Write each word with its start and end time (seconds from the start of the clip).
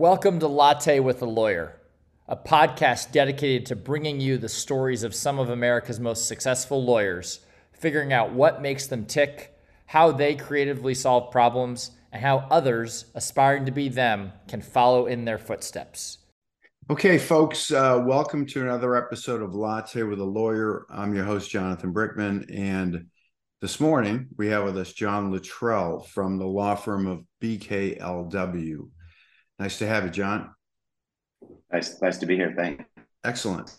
Welcome 0.00 0.38
to 0.38 0.48
Latte 0.48 0.98
with 0.98 1.20
a 1.20 1.26
Lawyer, 1.26 1.78
a 2.26 2.34
podcast 2.34 3.12
dedicated 3.12 3.66
to 3.66 3.76
bringing 3.76 4.18
you 4.18 4.38
the 4.38 4.48
stories 4.48 5.02
of 5.02 5.14
some 5.14 5.38
of 5.38 5.50
America's 5.50 6.00
most 6.00 6.26
successful 6.26 6.82
lawyers, 6.82 7.40
figuring 7.74 8.10
out 8.10 8.32
what 8.32 8.62
makes 8.62 8.86
them 8.86 9.04
tick, 9.04 9.54
how 9.84 10.10
they 10.10 10.36
creatively 10.36 10.94
solve 10.94 11.30
problems, 11.30 11.90
and 12.12 12.22
how 12.22 12.48
others 12.50 13.12
aspiring 13.14 13.66
to 13.66 13.72
be 13.72 13.90
them 13.90 14.32
can 14.48 14.62
follow 14.62 15.04
in 15.04 15.26
their 15.26 15.36
footsteps. 15.36 16.16
Okay, 16.88 17.18
folks, 17.18 17.70
uh, 17.70 18.02
welcome 18.02 18.46
to 18.46 18.62
another 18.62 18.96
episode 18.96 19.42
of 19.42 19.54
Latte 19.54 20.02
with 20.02 20.18
a 20.18 20.24
Lawyer. 20.24 20.86
I'm 20.88 21.14
your 21.14 21.26
host, 21.26 21.50
Jonathan 21.50 21.92
Brickman, 21.92 22.46
and 22.50 23.04
this 23.60 23.78
morning 23.78 24.28
we 24.38 24.46
have 24.46 24.64
with 24.64 24.78
us 24.78 24.94
John 24.94 25.30
Littrell 25.30 26.06
from 26.06 26.38
the 26.38 26.46
law 26.46 26.74
firm 26.74 27.06
of 27.06 27.22
BKLW. 27.42 28.88
Nice 29.60 29.76
to 29.78 29.86
have 29.86 30.04
you, 30.04 30.10
John. 30.10 30.54
Nice, 31.70 32.00
nice 32.00 32.16
to 32.16 32.26
be 32.26 32.34
here. 32.34 32.54
Thanks. 32.56 32.82
Excellent. 33.22 33.70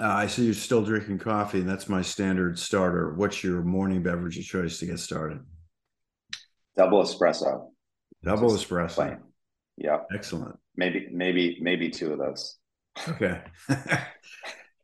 Uh, 0.00 0.06
I 0.06 0.28
see 0.28 0.44
you're 0.44 0.54
still 0.54 0.84
drinking 0.84 1.18
coffee, 1.18 1.58
and 1.58 1.68
that's 1.68 1.88
my 1.88 2.02
standard 2.02 2.56
starter. 2.56 3.12
What's 3.14 3.42
your 3.42 3.62
morning 3.62 4.04
beverage 4.04 4.38
of 4.38 4.44
choice 4.44 4.78
to 4.78 4.86
get 4.86 5.00
started? 5.00 5.40
Double 6.76 7.02
espresso. 7.02 7.70
Double 8.22 8.50
Just 8.50 8.68
espresso. 8.68 8.94
Plain. 8.94 9.18
Yeah. 9.76 9.98
Excellent. 10.14 10.56
Maybe, 10.76 11.08
maybe, 11.10 11.58
maybe 11.60 11.90
two 11.90 12.12
of 12.12 12.20
those. 12.20 12.58
Okay. 13.08 13.40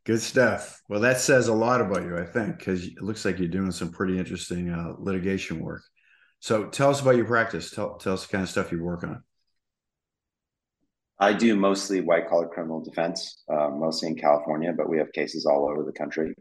Good 0.05 0.21
stuff. 0.21 0.81
Well, 0.89 0.99
that 0.99 1.21
says 1.21 1.47
a 1.47 1.53
lot 1.53 1.79
about 1.79 2.03
you, 2.03 2.17
I 2.17 2.25
think, 2.25 2.57
because 2.57 2.83
it 2.85 3.01
looks 3.01 3.23
like 3.23 3.39
you're 3.39 3.47
doing 3.47 3.71
some 3.71 3.91
pretty 3.91 4.19
interesting 4.19 4.69
uh, 4.69 4.95
litigation 4.97 5.61
work. 5.61 5.83
So, 6.41 6.65
tell 6.65 6.89
us 6.89 6.99
about 6.99 7.15
your 7.15 7.25
practice. 7.25 7.71
Tell, 7.71 7.95
tell 7.97 8.13
us 8.13 8.25
the 8.25 8.31
kind 8.33 8.43
of 8.43 8.49
stuff 8.49 8.71
you 8.73 8.83
work 8.83 9.05
on. 9.05 9.23
I 11.19 11.33
do 11.33 11.55
mostly 11.55 11.99
white 12.01 12.29
collar 12.29 12.47
criminal 12.47 12.81
defense, 12.81 13.43
uh, 13.51 13.69
mostly 13.69 14.09
in 14.09 14.15
California, 14.15 14.71
but 14.71 14.89
we 14.89 14.97
have 14.99 15.11
cases 15.11 15.45
all 15.45 15.69
over 15.69 15.83
the 15.83 15.91
country. 15.91 16.33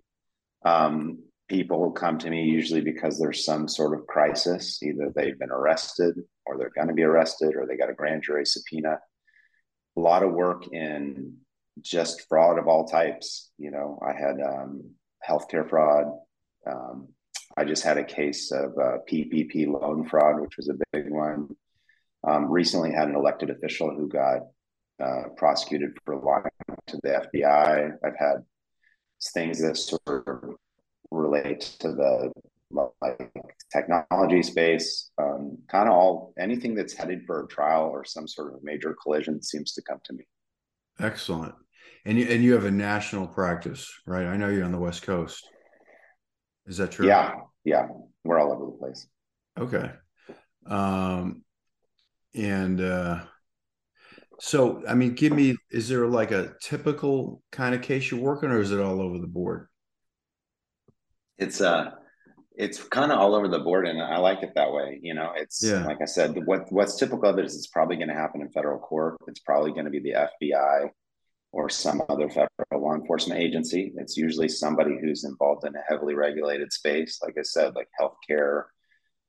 Um, 0.64 1.18
people 1.48 1.90
come 1.90 2.18
to 2.18 2.30
me 2.30 2.44
usually 2.44 2.80
because 2.80 3.18
there's 3.18 3.44
some 3.44 3.66
sort 3.66 3.98
of 3.98 4.06
crisis. 4.06 4.80
Either 4.82 5.10
they've 5.14 5.38
been 5.38 5.50
arrested 5.50 6.14
or 6.46 6.56
they're 6.56 6.70
going 6.70 6.88
to 6.88 6.94
be 6.94 7.02
arrested 7.02 7.56
or 7.56 7.66
they 7.66 7.76
got 7.76 7.90
a 7.90 7.94
grand 7.94 8.22
jury 8.22 8.46
subpoena. 8.46 9.00
A 9.96 10.00
lot 10.00 10.22
of 10.22 10.32
work 10.32 10.68
in 10.72 11.36
just 11.80 12.28
fraud 12.28 12.58
of 12.58 12.68
all 12.68 12.86
types. 12.86 13.50
You 13.58 13.72
know, 13.72 13.98
I 14.06 14.12
had 14.12 14.40
um, 14.40 14.90
healthcare 15.28 15.68
fraud. 15.68 16.06
Um, 16.66 17.08
I 17.56 17.64
just 17.64 17.82
had 17.82 17.98
a 17.98 18.04
case 18.04 18.52
of 18.52 18.78
uh, 18.78 18.98
PPP 19.10 19.66
loan 19.66 20.06
fraud, 20.06 20.40
which 20.40 20.56
was 20.56 20.68
a 20.68 20.78
big 20.92 21.10
one. 21.10 21.48
Um, 22.22 22.50
recently 22.50 22.92
had 22.92 23.08
an 23.08 23.16
elected 23.16 23.50
official 23.50 23.90
who 23.90 24.08
got 24.08 24.42
uh, 25.02 25.28
prosecuted 25.36 25.90
for 26.04 26.16
lying 26.16 26.80
to 26.88 26.98
the 27.02 27.26
FBI. 27.34 27.92
I've 28.04 28.18
had 28.18 28.44
things 29.34 29.60
that 29.62 29.76
sort 29.76 30.26
of 30.26 30.56
relate 31.10 31.60
to 31.80 31.92
the 31.92 32.32
like 33.00 33.32
technology 33.72 34.42
space, 34.42 35.10
um, 35.18 35.58
kind 35.70 35.88
of 35.88 35.94
all 35.94 36.34
anything 36.38 36.74
that's 36.74 36.94
headed 36.94 37.22
for 37.26 37.44
a 37.44 37.48
trial 37.48 37.84
or 37.84 38.04
some 38.04 38.28
sort 38.28 38.54
of 38.54 38.62
major 38.62 38.94
collision 39.02 39.42
seems 39.42 39.72
to 39.72 39.82
come 39.82 39.98
to 40.04 40.12
me. 40.12 40.24
Excellent, 41.00 41.54
and 42.04 42.18
you 42.18 42.26
and 42.28 42.42
you 42.42 42.52
have 42.54 42.64
a 42.64 42.70
national 42.70 43.26
practice, 43.26 43.90
right? 44.06 44.26
I 44.26 44.36
know 44.36 44.48
you're 44.48 44.64
on 44.64 44.72
the 44.72 44.78
West 44.78 45.02
Coast. 45.02 45.48
Is 46.66 46.76
that 46.76 46.92
true? 46.92 47.06
Yeah, 47.06 47.36
yeah, 47.64 47.86
we're 48.24 48.38
all 48.38 48.52
over 48.52 48.66
the 48.66 48.78
place. 48.78 49.06
Okay, 49.58 49.90
um, 50.66 51.42
and 52.34 52.80
uh, 52.80 53.20
so, 54.40 54.82
I 54.88 54.94
mean, 54.94 55.14
give 55.14 55.32
me, 55.32 55.56
is 55.70 55.88
there 55.88 56.06
like 56.06 56.30
a 56.30 56.54
typical 56.62 57.42
kind 57.50 57.74
of 57.74 57.82
case 57.82 58.10
you're 58.10 58.20
working 58.20 58.50
or 58.50 58.60
is 58.60 58.70
it 58.70 58.80
all 58.80 59.00
over 59.00 59.18
the 59.18 59.26
board? 59.26 59.68
It's, 61.38 61.60
uh, 61.60 61.90
it's 62.58 62.82
kind 62.82 63.12
of 63.12 63.18
all 63.18 63.34
over 63.34 63.48
the 63.48 63.60
board 63.60 63.86
and 63.86 64.02
I 64.02 64.18
like 64.18 64.42
it 64.42 64.52
that 64.56 64.72
way. 64.72 64.98
You 65.00 65.14
know, 65.14 65.32
it's 65.36 65.62
yeah. 65.62 65.84
like 65.84 66.02
I 66.02 66.06
said, 66.06 66.36
what 66.44 66.70
what's 66.72 66.96
typical 66.96 67.28
of 67.28 67.38
it 67.38 67.44
is 67.44 67.54
it's 67.54 67.68
probably 67.68 67.96
going 67.96 68.08
to 68.08 68.14
happen 68.14 68.40
in 68.40 68.50
federal 68.50 68.80
court. 68.80 69.16
It's 69.28 69.40
probably 69.40 69.70
going 69.70 69.84
to 69.84 69.90
be 69.90 70.00
the 70.00 70.28
FBI 70.42 70.90
or 71.52 71.70
some 71.70 72.02
other 72.08 72.28
federal 72.28 72.48
law 72.72 72.94
enforcement 72.94 73.40
agency. 73.40 73.92
It's 73.96 74.16
usually 74.16 74.48
somebody 74.48 74.98
who's 75.00 75.24
involved 75.24 75.66
in 75.66 75.74
a 75.76 75.82
heavily 75.88 76.14
regulated 76.14 76.72
space, 76.72 77.20
like 77.22 77.36
I 77.38 77.42
said, 77.42 77.74
like 77.74 77.88
healthcare, 77.98 78.64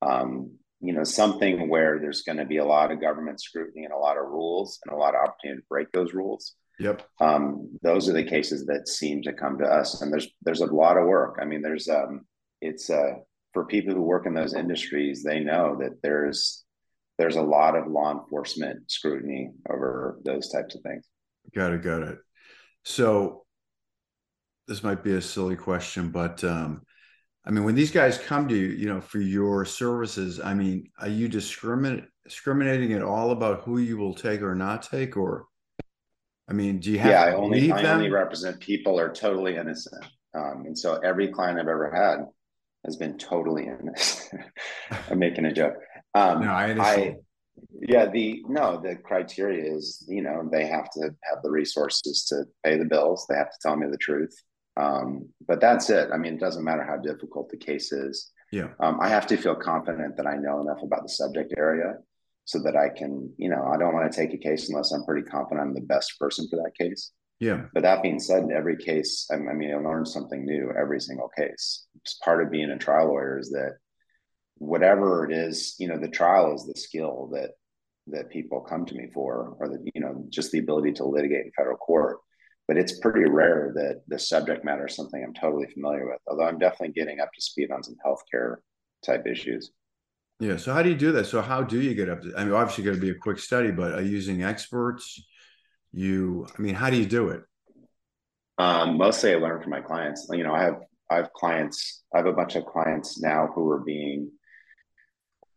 um, 0.02 0.58
you 0.82 0.94
know 0.94 1.04
something 1.04 1.70
where 1.70 2.00
there's 2.00 2.22
going 2.22 2.38
to 2.38 2.46
be 2.46 2.58
a 2.58 2.66
lot 2.66 2.92
of 2.92 3.02
government 3.02 3.42
scrutiny 3.42 3.84
and 3.84 3.94
a 3.94 3.98
lot 3.98 4.18
of 4.18 4.26
rules 4.28 4.80
and 4.86 4.94
a 4.94 4.98
lot 4.98 5.16
of 5.16 5.22
opportunity 5.22 5.62
to 5.62 5.68
break 5.68 5.92
those 5.92 6.14
rules. 6.14 6.56
Yep. 6.80 7.06
Um, 7.20 7.78
those 7.82 8.08
are 8.08 8.14
the 8.14 8.24
cases 8.24 8.66
that 8.68 8.88
seem 8.88 9.22
to 9.24 9.34
come 9.34 9.58
to 9.58 9.66
us 9.66 10.02
and 10.02 10.12
there's 10.12 10.30
there's 10.42 10.62
a 10.62 10.66
lot 10.66 10.98
of 10.98 11.08
work. 11.08 11.40
I 11.42 11.46
mean 11.46 11.62
there's 11.62 11.90
um 11.90 12.22
it's 12.62 12.90
uh 12.90 13.16
for 13.54 13.66
people 13.66 13.94
who 13.94 14.02
work 14.02 14.26
in 14.26 14.34
those 14.34 14.54
industries 14.54 15.24
they 15.24 15.40
know 15.40 15.78
that 15.82 16.02
there's 16.02 16.64
there's 17.18 17.36
a 17.36 17.42
lot 17.42 17.76
of 17.76 17.88
law 17.88 18.12
enforcement 18.12 18.90
scrutiny 18.90 19.52
over 19.70 20.20
those 20.24 20.50
types 20.50 20.76
of 20.76 20.82
things. 20.82 21.06
Got 21.54 21.74
it 21.74 21.82
got 21.82 22.04
it. 22.04 22.20
So 22.86 23.44
this 24.68 24.84
might 24.84 25.04
be 25.04 25.16
a 25.16 25.22
silly 25.22 25.58
question 25.58 26.10
but 26.10 26.42
um 26.46 26.84
I 27.46 27.52
mean, 27.52 27.64
when 27.64 27.76
these 27.76 27.92
guys 27.92 28.18
come 28.18 28.48
to 28.50 28.56
you, 28.56 28.68
you 28.68 28.88
know, 28.88 29.02
for 29.02 29.20
your 29.20 29.66
services, 29.66 30.40
I 30.40 30.54
mean, 30.54 30.90
are 31.00 31.08
you 31.08 31.28
discriminate 31.28 32.06
discriminating 32.24 32.94
at 32.94 33.02
all 33.02 33.32
about 33.32 33.62
who 33.62 33.80
you 33.80 33.98
will 33.98 34.14
take 34.14 34.42
or 34.42 34.54
not 34.54 34.84
take, 34.84 35.18
or 35.18 35.48
I 36.48 36.54
mean, 36.54 36.80
do 36.80 36.92
you 36.92 37.00
have? 37.00 37.12
Yeah, 37.12 37.24
I 37.24 37.34
only 37.34 37.72
I 37.72 37.84
only 37.92 38.10
represent 38.10 38.60
people 38.60 39.00
are 39.00 39.12
totally 39.12 39.56
innocent, 39.56 40.06
um, 40.34 40.64
and 40.66 40.78
so 40.78 41.00
every 41.04 41.30
client 41.30 41.60
I've 41.60 41.68
ever 41.68 41.92
had 41.92 42.26
has 42.86 42.98
been 42.98 43.18
totally 43.18 43.68
innocent. 43.68 44.44
I'm 45.10 45.20
making 45.20 45.46
a 45.46 45.54
joke. 45.54 45.76
Um, 46.14 46.42
no, 46.42 46.52
I 46.52 46.72
understand. 46.72 47.16
I, 47.16 47.20
yeah, 47.82 48.06
the 48.06 48.44
no, 48.48 48.82
the 48.82 48.96
criteria 48.96 49.74
is 49.76 50.06
you 50.08 50.22
know 50.22 50.48
they 50.52 50.66
have 50.68 50.90
to 50.92 51.02
have 51.24 51.42
the 51.44 51.50
resources 51.52 52.26
to 52.26 52.44
pay 52.64 52.78
the 52.78 52.86
bills. 52.86 53.26
They 53.30 53.36
have 53.36 53.52
to 53.52 53.58
tell 53.62 53.76
me 53.76 53.88
the 53.90 53.98
truth. 53.98 54.36
Um, 54.80 55.30
but 55.48 55.60
that's 55.60 55.90
it. 55.90 56.10
I 56.14 56.18
mean, 56.18 56.36
it 56.36 56.40
doesn't 56.40 56.64
matter 56.64 56.84
how 56.84 56.98
difficult 56.98 57.50
the 57.50 57.58
case 57.58 57.92
is. 57.92 58.32
Yeah. 58.52 58.70
Um, 58.80 59.00
I 59.02 59.10
have 59.10 59.28
to 59.28 59.38
feel 59.38 59.56
confident 59.56 60.18
that 60.18 60.26
I 60.26 60.38
know 60.38 60.62
enough 60.62 60.82
about 60.82 61.04
the 61.04 61.10
subject 61.10 61.54
area 61.58 61.96
so 62.46 62.60
that 62.64 62.76
I 62.76 62.90
can, 62.90 63.32
you 63.38 63.50
know, 63.50 63.64
I 63.72 63.78
don't 63.78 63.94
want 63.94 64.12
to 64.12 64.18
take 64.18 64.34
a 64.34 64.38
case 64.38 64.70
unless 64.70 64.92
I'm 64.92 65.06
pretty 65.06 65.28
confident 65.28 65.68
I'm 65.68 65.74
the 65.74 65.82
best 65.82 66.18
person 66.20 66.48
for 66.50 66.56
that 66.58 66.72
case. 66.80 67.12
Yeah. 67.40 67.66
But 67.74 67.84
that 67.84 68.02
being 68.02 68.20
said, 68.20 68.44
in 68.44 68.52
every 68.52 68.78
case, 68.78 69.28
I 69.32 69.38
mean, 69.38 69.74
I 69.74 69.78
learn 69.78 70.06
something 70.06 70.44
new 70.44 70.72
every 70.78 71.00
single 71.00 71.30
case. 71.38 71.86
It's 72.02 72.16
part 72.16 72.42
of 72.42 72.52
being 72.52 72.72
a 72.72 72.78
trial 72.78 73.08
lawyer 73.08 73.40
is 73.40 73.50
that 73.52 73.78
whatever 74.56 75.30
it 75.30 75.36
is, 75.36 75.76
you 75.80 75.88
know, 75.88 75.98
the 75.98 76.10
trial 76.10 76.56
is 76.56 76.66
the 76.66 76.80
skill 76.80 77.30
that 77.34 77.52
that 78.08 78.32
people 78.32 78.60
come 78.62 78.86
to 78.88 78.96
me 78.96 79.08
for, 79.14 79.56
or 79.60 79.70
the, 79.70 79.88
you 79.94 80.02
know, 80.02 80.26
just 80.30 80.52
the 80.52 80.58
ability 80.58 80.94
to 80.94 81.06
litigate 81.06 81.46
in 81.46 81.52
federal 81.56 81.78
court 81.78 82.18
but 82.70 82.78
it's 82.78 83.00
pretty 83.00 83.28
rare 83.28 83.72
that 83.74 84.04
the 84.10 84.20
subject 84.20 84.64
matter 84.64 84.86
is 84.86 84.96
something 84.96 85.24
I'm 85.24 85.34
totally 85.34 85.66
familiar 85.74 86.06
with. 86.06 86.20
Although 86.28 86.44
I'm 86.44 86.60
definitely 86.60 86.94
getting 86.94 87.20
up 87.20 87.34
to 87.34 87.42
speed 87.42 87.72
on 87.72 87.82
some 87.82 87.96
healthcare 88.06 88.58
type 89.04 89.26
issues. 89.26 89.72
Yeah. 90.40 90.56
So 90.58 90.72
how 90.72 90.84
do 90.84 90.90
you 90.90 90.96
do 90.96 91.12
that? 91.14 91.26
So 91.26 91.42
how 91.42 91.64
do 91.64 91.82
you 91.82 91.96
get 91.96 92.10
up 92.10 92.22
to? 92.22 92.32
I 92.38 92.44
mean, 92.44 92.54
obviously, 92.54 92.84
got 92.84 92.94
to 92.94 93.02
be 93.02 93.10
a 93.10 93.16
quick 93.16 93.40
study, 93.40 93.72
but 93.72 93.94
are 93.94 94.04
using 94.04 94.44
experts? 94.44 95.20
You, 95.92 96.46
I 96.56 96.62
mean, 96.62 96.76
how 96.76 96.92
do 96.92 96.98
you 96.98 97.08
do 97.08 97.30
it? 97.30 97.42
Um, 98.60 98.98
mostly, 98.98 99.34
I 99.34 99.38
learn 99.38 99.64
from 99.64 99.72
my 99.72 99.82
clients. 99.82 100.28
You 100.32 100.44
know, 100.44 100.54
I 100.54 100.62
have 100.62 100.80
I 101.10 101.16
have 101.16 101.34
clients. 101.34 102.04
I 102.14 102.18
have 102.18 102.28
a 102.28 102.34
bunch 102.34 102.56
of 102.56 102.68
clients 102.68 103.20
now 103.20 103.50
who 103.56 103.68
are 103.72 103.80
being 103.80 104.30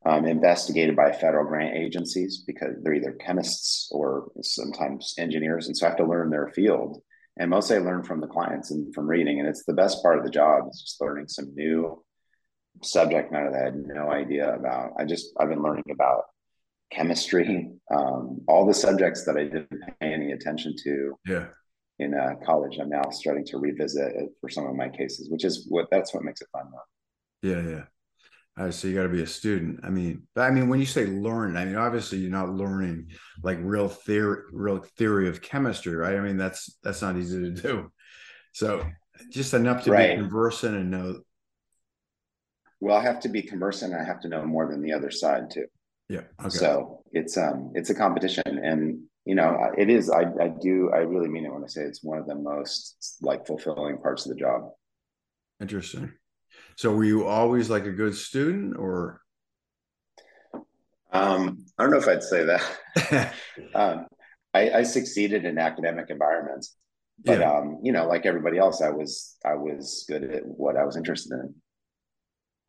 um, 0.05 0.25
investigated 0.27 0.97
by 0.97 1.13
federal 1.13 1.47
grant 1.47 1.77
agencies 1.77 2.43
because 2.47 2.75
they're 2.83 2.95
either 2.95 3.13
chemists 3.13 3.89
or 3.93 4.31
sometimes 4.43 5.15
engineers. 5.19 5.67
And 5.67 5.77
so 5.77 5.87
I 5.87 5.91
have 5.91 5.99
to 5.99 6.07
learn 6.07 6.31
their 6.31 6.49
field. 6.49 7.01
And 7.39 7.51
mostly 7.51 7.77
I 7.77 7.81
learn 7.81 8.03
from 8.03 8.21
the 8.21 8.27
clients 8.27 8.71
and 8.71 8.93
from 8.95 9.07
reading. 9.07 9.39
And 9.39 9.49
it's 9.49 9.65
the 9.65 9.73
best 9.73 10.03
part 10.03 10.19
of 10.19 10.25
the 10.25 10.31
job 10.31 10.65
is 10.71 10.83
just 10.83 11.01
learning 11.01 11.29
some 11.29 11.55
new 11.55 12.03
subject 12.83 13.33
matter 13.33 13.51
that 13.51 13.61
I 13.61 13.65
had 13.65 13.77
no 13.77 14.11
idea 14.11 14.55
about. 14.55 14.93
I 14.99 15.05
just, 15.05 15.33
I've 15.39 15.49
been 15.49 15.63
learning 15.63 15.85
about 15.91 16.25
chemistry, 16.91 17.71
um, 17.95 18.41
all 18.49 18.67
the 18.67 18.75
subjects 18.75 19.25
that 19.25 19.37
I 19.37 19.45
didn't 19.45 19.81
pay 20.01 20.13
any 20.13 20.33
attention 20.33 20.75
to. 20.85 21.15
Yeah. 21.27 21.47
In 21.99 22.15
uh, 22.15 22.35
college, 22.45 22.79
I'm 22.81 22.89
now 22.89 23.11
starting 23.11 23.45
to 23.47 23.59
revisit 23.59 24.17
it 24.17 24.31
for 24.41 24.49
some 24.49 24.67
of 24.67 24.75
my 24.75 24.89
cases, 24.89 25.31
which 25.31 25.45
is 25.45 25.67
what 25.69 25.89
that's 25.91 26.13
what 26.13 26.25
makes 26.25 26.41
it 26.41 26.49
fun. 26.51 26.65
Though. 26.73 27.49
Yeah, 27.49 27.71
yeah. 27.71 27.85
Uh, 28.59 28.71
so 28.71 28.87
you 28.87 28.95
got 28.95 29.05
to 29.05 29.09
be 29.09 29.23
a 29.23 29.27
student. 29.27 29.81
I 29.83 29.89
mean, 29.89 30.27
but 30.35 30.43
I 30.43 30.51
mean, 30.51 30.69
when 30.69 30.79
you 30.79 30.85
say 30.85 31.07
learn, 31.07 31.57
I 31.57 31.65
mean, 31.65 31.77
obviously 31.77 32.19
you're 32.19 32.31
not 32.31 32.53
learning 32.53 33.09
like 33.43 33.59
real 33.63 33.89
theory, 33.89 34.43
real 34.53 34.85
theory 34.99 35.29
of 35.29 35.41
chemistry, 35.41 35.95
right? 35.95 36.17
I 36.17 36.21
mean, 36.21 36.37
that's 36.37 36.79
that's 36.83 37.01
not 37.01 37.17
easy 37.17 37.41
to 37.41 37.51
do. 37.51 37.91
So 38.53 38.85
just 39.31 39.55
enough 39.55 39.85
to 39.85 39.93
right. 39.93 40.17
be 40.17 40.23
conversant 40.23 40.77
and 40.77 40.91
know. 40.91 41.21
Well, 42.81 42.97
I 42.97 43.03
have 43.03 43.21
to 43.21 43.31
be 43.31 43.43
conversant. 43.43 43.95
I 43.95 44.05
have 44.05 44.21
to 44.21 44.29
know 44.29 44.45
more 44.45 44.71
than 44.71 44.83
the 44.83 44.93
other 44.93 45.11
side 45.11 45.51
too. 45.51 45.67
Yeah. 46.11 46.23
Okay. 46.41 46.51
So 46.51 47.03
it's 47.13 47.39
um 47.39 47.73
it's 47.75 47.89
a 47.89 47.95
competition, 47.95 48.43
and 48.47 49.01
you 49.25 49.35
know, 49.35 49.71
it 49.79 49.89
is. 49.89 50.11
I 50.11 50.25
I 50.41 50.49
do. 50.61 50.91
I 50.93 50.99
really 50.99 51.29
mean 51.29 51.47
it 51.47 51.53
when 51.53 51.65
I 51.65 51.69
say 51.69 51.83
it's 51.83 52.05
one 52.05 52.19
of 52.19 52.27
the 52.27 52.35
most 52.35 53.19
like 53.23 53.47
fulfilling 53.47 53.97
parts 53.97 54.27
of 54.27 54.31
the 54.35 54.39
job. 54.39 54.69
Interesting. 55.59 56.13
So 56.77 56.95
were 56.95 57.05
you 57.05 57.27
always 57.27 57.71
like 57.71 57.85
a 57.87 57.93
good 57.93 58.15
student 58.15 58.77
or? 58.77 59.21
Um, 61.13 61.67
I 61.79 61.83
don't 61.83 61.93
know 61.93 61.99
if 61.99 62.09
I'd 62.09 62.23
say 62.23 62.45
that. 62.45 63.35
um, 63.75 64.07
I, 64.55 64.71
I, 64.71 64.83
succeeded 64.83 65.45
in 65.45 65.59
academic 65.59 66.07
environments, 66.09 66.75
but 67.23 67.41
yeah. 67.41 67.53
um, 67.53 67.81
you 67.83 67.93
know, 67.93 68.07
like 68.07 68.25
everybody 68.25 68.59
else, 68.59 68.81
I 68.81 68.89
was 68.89 69.37
I 69.45 69.55
was 69.55 70.07
good 70.09 70.25
at 70.25 70.47
what 70.47 70.77
I 70.77 70.85
was 70.85 70.97
interested 70.97 71.33
in. 71.33 71.55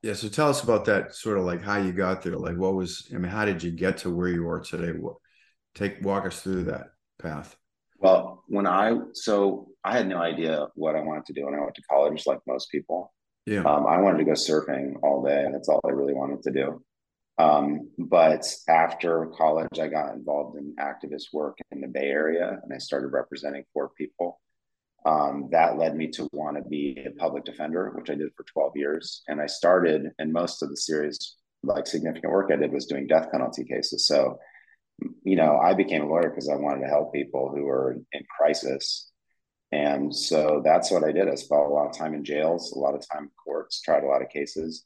Yeah. 0.01 0.13
So 0.13 0.27
tell 0.27 0.49
us 0.49 0.61
about 0.61 0.83
that. 0.85 1.15
Sort 1.15 1.37
of 1.37 1.45
like 1.45 1.61
how 1.61 1.77
you 1.77 1.93
got 1.93 2.21
there. 2.21 2.35
Like, 2.35 2.57
what 2.57 2.73
was? 2.73 3.09
I 3.13 3.17
mean, 3.17 3.31
how 3.31 3.45
did 3.45 3.63
you 3.63 3.71
get 3.71 3.99
to 3.99 4.13
where 4.13 4.27
you 4.27 4.47
are 4.49 4.59
today? 4.59 4.91
What 4.91 5.15
take 5.75 6.03
walk 6.03 6.25
us 6.25 6.41
through 6.41 6.65
that 6.65 6.87
path. 7.21 7.55
Well, 7.99 8.43
when 8.47 8.67
I 8.67 8.97
so 9.13 9.69
I 9.83 9.97
had 9.97 10.07
no 10.07 10.17
idea 10.17 10.67
what 10.75 10.95
I 10.95 11.01
wanted 11.01 11.25
to 11.25 11.33
do 11.33 11.45
when 11.45 11.55
I 11.55 11.61
went 11.61 11.75
to 11.75 11.81
college, 11.89 12.25
like 12.25 12.39
most 12.47 12.69
people. 12.69 13.13
Yeah. 13.45 13.61
Um, 13.61 13.85
I 13.87 13.99
wanted 13.99 14.19
to 14.19 14.25
go 14.25 14.31
surfing 14.31 14.95
all 15.03 15.23
day. 15.23 15.43
And 15.43 15.53
that's 15.53 15.69
all 15.69 15.81
I 15.85 15.91
really 15.91 16.13
wanted 16.13 16.43
to 16.43 16.51
do. 16.51 16.83
Um, 17.37 17.89
but 17.97 18.45
after 18.69 19.31
college, 19.37 19.79
I 19.79 19.87
got 19.87 20.13
involved 20.13 20.57
in 20.57 20.75
activist 20.79 21.33
work 21.33 21.57
in 21.71 21.81
the 21.81 21.87
Bay 21.87 22.07
Area 22.07 22.59
and 22.61 22.71
I 22.73 22.77
started 22.77 23.07
representing 23.07 23.63
poor 23.73 23.89
people. 23.97 24.39
Um, 25.05 25.49
that 25.51 25.77
led 25.77 25.95
me 25.95 26.07
to 26.11 26.29
want 26.31 26.57
to 26.57 26.63
be 26.63 27.03
a 27.05 27.11
public 27.19 27.43
defender, 27.43 27.91
which 27.95 28.09
I 28.09 28.15
did 28.15 28.29
for 28.37 28.45
12 28.53 28.73
years. 28.75 29.23
And 29.27 29.41
I 29.41 29.47
started, 29.47 30.11
and 30.17 30.31
most 30.31 30.63
of 30.63 30.69
the 30.69 30.77
series, 30.77 31.35
like 31.63 31.87
significant 31.87 32.31
work 32.31 32.51
I 32.51 32.55
did 32.55 32.71
was 32.71 32.85
doing 32.85 33.07
death 33.07 33.29
penalty 33.31 33.65
cases. 33.65 34.07
So, 34.07 34.37
you 35.23 35.35
know, 35.35 35.57
I 35.57 35.73
became 35.73 36.03
a 36.03 36.07
lawyer 36.07 36.29
because 36.29 36.47
I 36.47 36.55
wanted 36.55 36.81
to 36.81 36.87
help 36.87 37.13
people 37.13 37.51
who 37.53 37.63
were 37.63 37.97
in 38.13 38.23
crisis. 38.37 39.11
And 39.73 40.15
so 40.15 40.61
that's 40.63 40.91
what 40.91 41.03
I 41.03 41.11
did. 41.11 41.27
I 41.27 41.33
spent 41.33 41.61
a 41.61 41.67
lot 41.67 41.87
of 41.87 41.97
time 41.97 42.13
in 42.13 42.23
jails, 42.23 42.73
a 42.73 42.79
lot 42.79 42.93
of 42.93 43.03
time 43.09 43.23
in 43.23 43.31
courts, 43.43 43.81
tried 43.81 44.03
a 44.03 44.07
lot 44.07 44.21
of 44.21 44.29
cases. 44.29 44.85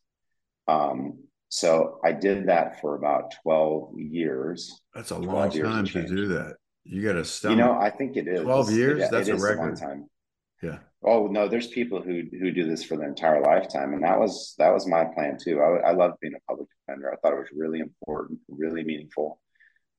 Um, 0.69 1.19
so 1.50 2.00
I 2.06 2.13
did 2.13 2.48
that 2.48 2.80
for 2.80 2.95
about 2.95 3.34
12 3.44 4.00
years. 4.00 4.81
That's 4.95 5.12
a 5.12 5.18
long 5.18 5.51
time 5.51 5.86
to 5.88 6.07
do 6.07 6.28
that. 6.30 6.56
You 6.86 7.04
got 7.04 7.13
to 7.13 7.25
stop. 7.25 7.51
You 7.51 7.57
know, 7.57 7.74
I 7.74 7.89
think 7.89 8.16
it 8.16 8.30
is 8.30 8.44
12 8.44 8.72
years. 8.72 9.04
It, 9.04 9.12
That's 9.12 9.28
it 9.28 9.34
a 9.34 9.38
record. 9.38 9.74
A 9.74 9.75
time. 9.75 10.10
Yeah. 10.63 10.80
Oh 11.04 11.28
no, 11.28 11.48
there's 11.48 11.68
people 11.68 12.01
who 12.01 12.24
who 12.31 12.50
do 12.50 12.66
this 12.68 12.83
for 12.83 12.98
their 12.98 13.10
entire 13.10 13.42
lifetime, 13.42 13.94
and 13.94 14.01
that 14.04 14.19
was 14.19 14.56
that 14.57 14.74
was 14.74 14.88
my 14.88 15.06
plan 15.06 15.38
too. 15.38 15.62
I, 15.62 15.90
I 15.90 15.92
love 15.92 16.13
being 16.19 16.33
a 16.33 16.40
public 16.50 16.69
defender. 16.80 17.13
I 17.13 17.18
thought 17.18 17.33
it 17.33 17.40
was 17.40 17.50
really 17.56 17.80
important, 17.80 18.40
really 18.48 18.83
meaningful. 18.83 19.40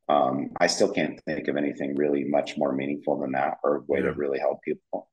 Um, 0.08 0.50
I 0.58 0.68
still 0.68 0.90
can't 0.90 1.20
think 1.24 1.48
of 1.48 1.56
anything 1.56 1.94
really 1.94 2.24
much 2.24 2.56
more 2.56 2.72
meaningful 2.72 3.20
than 3.20 3.32
that, 3.32 3.58
or 3.62 3.76
a 3.76 3.82
way 3.86 4.00
to 4.00 4.12
really 4.12 4.38
help 4.38 4.62
people. 4.62 5.10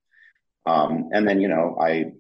Um, 0.66 1.10
and 1.12 1.28
then 1.28 1.42
you 1.42 1.48
know, 1.48 1.78
I, 1.80 2.14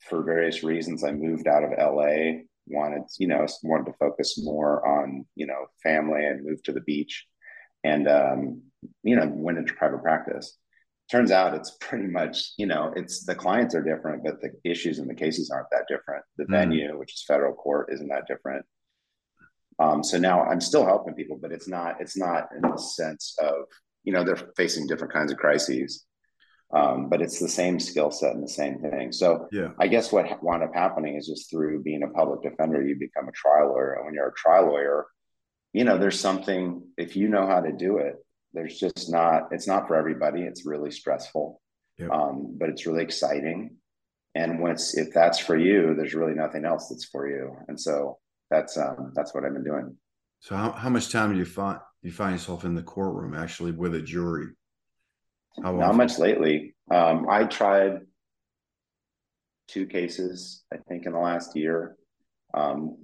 for 0.00 0.22
various 0.22 0.62
reasons, 0.62 1.04
I 1.04 1.12
moved 1.12 1.46
out 1.46 1.64
of 1.64 1.70
LA 1.70 2.42
wanted, 2.70 3.02
you 3.18 3.26
know, 3.26 3.46
wanted 3.62 3.86
to 3.86 3.98
focus 3.98 4.38
more 4.42 4.86
on, 4.86 5.26
you 5.34 5.46
know, 5.46 5.66
family 5.82 6.24
and 6.24 6.44
moved 6.44 6.64
to 6.66 6.72
the 6.72 6.80
beach 6.80 7.26
and, 7.84 8.08
um, 8.08 8.62
you 9.02 9.16
know, 9.16 9.26
went 9.26 9.58
into 9.58 9.74
private 9.74 10.02
practice. 10.02 10.56
Turns 11.10 11.30
out 11.30 11.54
it's 11.54 11.76
pretty 11.80 12.06
much, 12.06 12.52
you 12.58 12.66
know, 12.66 12.92
it's 12.94 13.24
the 13.24 13.34
clients 13.34 13.74
are 13.74 13.82
different, 13.82 14.24
but 14.24 14.40
the 14.40 14.52
issues 14.64 14.98
and 14.98 15.08
the 15.08 15.14
cases 15.14 15.50
aren't 15.50 15.70
that 15.70 15.86
different. 15.88 16.24
The 16.36 16.44
mm. 16.44 16.50
venue, 16.50 16.98
which 16.98 17.14
is 17.14 17.24
federal 17.26 17.54
court, 17.54 17.88
isn't 17.92 18.08
that 18.08 18.26
different. 18.26 18.64
Um, 19.78 20.02
so 20.02 20.18
now 20.18 20.42
I'm 20.42 20.60
still 20.60 20.84
helping 20.84 21.14
people, 21.14 21.38
but 21.40 21.52
it's 21.52 21.68
not, 21.68 22.00
it's 22.00 22.16
not 22.16 22.48
in 22.54 22.62
the 22.62 22.76
sense 22.76 23.36
of, 23.40 23.54
you 24.04 24.12
know, 24.12 24.24
they're 24.24 24.50
facing 24.56 24.86
different 24.86 25.12
kinds 25.12 25.30
of 25.30 25.38
crises 25.38 26.06
um, 26.74 27.08
but 27.08 27.22
it's 27.22 27.38
the 27.38 27.48
same 27.48 27.80
skill 27.80 28.10
set 28.10 28.34
and 28.34 28.42
the 28.42 28.48
same 28.48 28.78
thing. 28.80 29.10
So 29.10 29.48
yeah, 29.50 29.68
I 29.78 29.88
guess 29.88 30.12
what 30.12 30.42
wound 30.42 30.62
up 30.62 30.74
happening 30.74 31.16
is 31.16 31.26
just 31.26 31.50
through 31.50 31.82
being 31.82 32.02
a 32.02 32.08
public 32.08 32.42
defender, 32.42 32.82
you 32.82 32.96
become 32.96 33.28
a 33.28 33.32
trial 33.32 33.68
lawyer. 33.68 33.94
And 33.94 34.04
when 34.04 34.14
you're 34.14 34.28
a 34.28 34.34
trial 34.34 34.66
lawyer, 34.66 35.06
you 35.72 35.84
know, 35.84 35.96
there's 35.96 36.20
something 36.20 36.82
if 36.98 37.16
you 37.16 37.28
know 37.28 37.46
how 37.46 37.60
to 37.60 37.72
do 37.72 37.98
it, 37.98 38.16
there's 38.52 38.78
just 38.78 39.10
not. 39.10 39.48
It's 39.50 39.66
not 39.66 39.88
for 39.88 39.96
everybody. 39.96 40.42
It's 40.42 40.66
really 40.66 40.90
stressful, 40.90 41.60
um, 42.10 42.56
but 42.58 42.68
it's 42.68 42.86
really 42.86 43.02
exciting. 43.02 43.76
And 44.34 44.60
once 44.60 44.96
if 44.96 45.12
that's 45.14 45.38
for 45.38 45.56
you, 45.56 45.94
there's 45.94 46.14
really 46.14 46.34
nothing 46.34 46.66
else 46.66 46.88
that's 46.88 47.06
for 47.06 47.28
you. 47.28 47.56
And 47.66 47.80
so 47.80 48.18
that's 48.50 48.76
um, 48.76 49.12
that's 49.14 49.34
what 49.34 49.44
I've 49.44 49.52
been 49.52 49.64
doing. 49.64 49.96
So 50.40 50.56
how, 50.56 50.72
how 50.72 50.88
much 50.88 51.10
time 51.10 51.32
do 51.32 51.38
you 51.38 51.44
find 51.44 51.80
you 52.02 52.12
find 52.12 52.32
yourself 52.32 52.64
in 52.64 52.74
the 52.74 52.82
courtroom 52.82 53.34
actually 53.34 53.72
with 53.72 53.94
a 53.94 54.02
jury? 54.02 54.46
How 55.62 55.72
Not 55.72 55.96
much 55.96 56.18
lately. 56.18 56.74
Um, 56.90 57.26
I 57.28 57.44
tried 57.44 58.00
two 59.66 59.86
cases, 59.86 60.64
I 60.72 60.76
think, 60.88 61.06
in 61.06 61.12
the 61.12 61.18
last 61.18 61.56
year. 61.56 61.96
Um, 62.54 62.98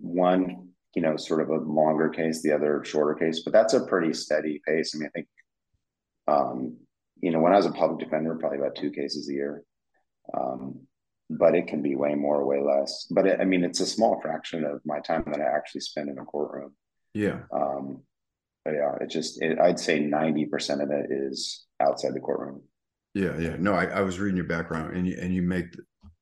one, 0.00 0.68
you 0.94 1.02
know, 1.02 1.16
sort 1.16 1.40
of 1.40 1.48
a 1.48 1.56
longer 1.56 2.08
case, 2.08 2.42
the 2.42 2.52
other 2.52 2.82
shorter 2.84 3.14
case, 3.14 3.42
but 3.44 3.52
that's 3.52 3.74
a 3.74 3.86
pretty 3.86 4.12
steady 4.12 4.60
pace. 4.66 4.94
I 4.94 4.98
mean, 4.98 5.08
I 5.08 5.10
think, 5.10 5.28
um, 6.26 6.76
you 7.20 7.30
know, 7.30 7.40
when 7.40 7.52
I 7.52 7.56
was 7.56 7.66
a 7.66 7.72
public 7.72 8.00
defender, 8.00 8.34
probably 8.34 8.58
about 8.58 8.76
two 8.76 8.90
cases 8.90 9.28
a 9.28 9.32
year. 9.32 9.62
Um, 10.36 10.86
but 11.30 11.54
it 11.54 11.66
can 11.66 11.82
be 11.82 11.96
way 11.96 12.14
more, 12.14 12.44
way 12.44 12.60
less. 12.60 13.06
But 13.10 13.26
it, 13.26 13.40
I 13.40 13.44
mean, 13.44 13.64
it's 13.64 13.80
a 13.80 13.86
small 13.86 14.20
fraction 14.20 14.64
of 14.64 14.80
my 14.84 15.00
time 15.00 15.24
that 15.26 15.40
I 15.40 15.56
actually 15.56 15.80
spend 15.82 16.10
in 16.10 16.18
a 16.18 16.24
courtroom. 16.24 16.74
Yeah. 17.14 17.40
Um, 17.52 18.02
but 18.64 18.74
yeah, 18.74 18.92
it 19.00 19.10
just 19.10 19.42
it, 19.42 19.58
I'd 19.58 19.78
say 19.78 20.00
ninety 20.00 20.46
percent 20.46 20.82
of 20.82 20.90
it 20.90 21.06
is 21.10 21.64
outside 21.80 22.14
the 22.14 22.20
courtroom. 22.20 22.62
Yeah, 23.14 23.38
yeah. 23.38 23.56
No, 23.58 23.74
I, 23.74 23.84
I 23.86 24.00
was 24.00 24.18
reading 24.18 24.36
your 24.36 24.46
background, 24.46 24.96
and 24.96 25.06
you 25.06 25.18
and 25.20 25.34
you 25.34 25.42
make 25.42 25.66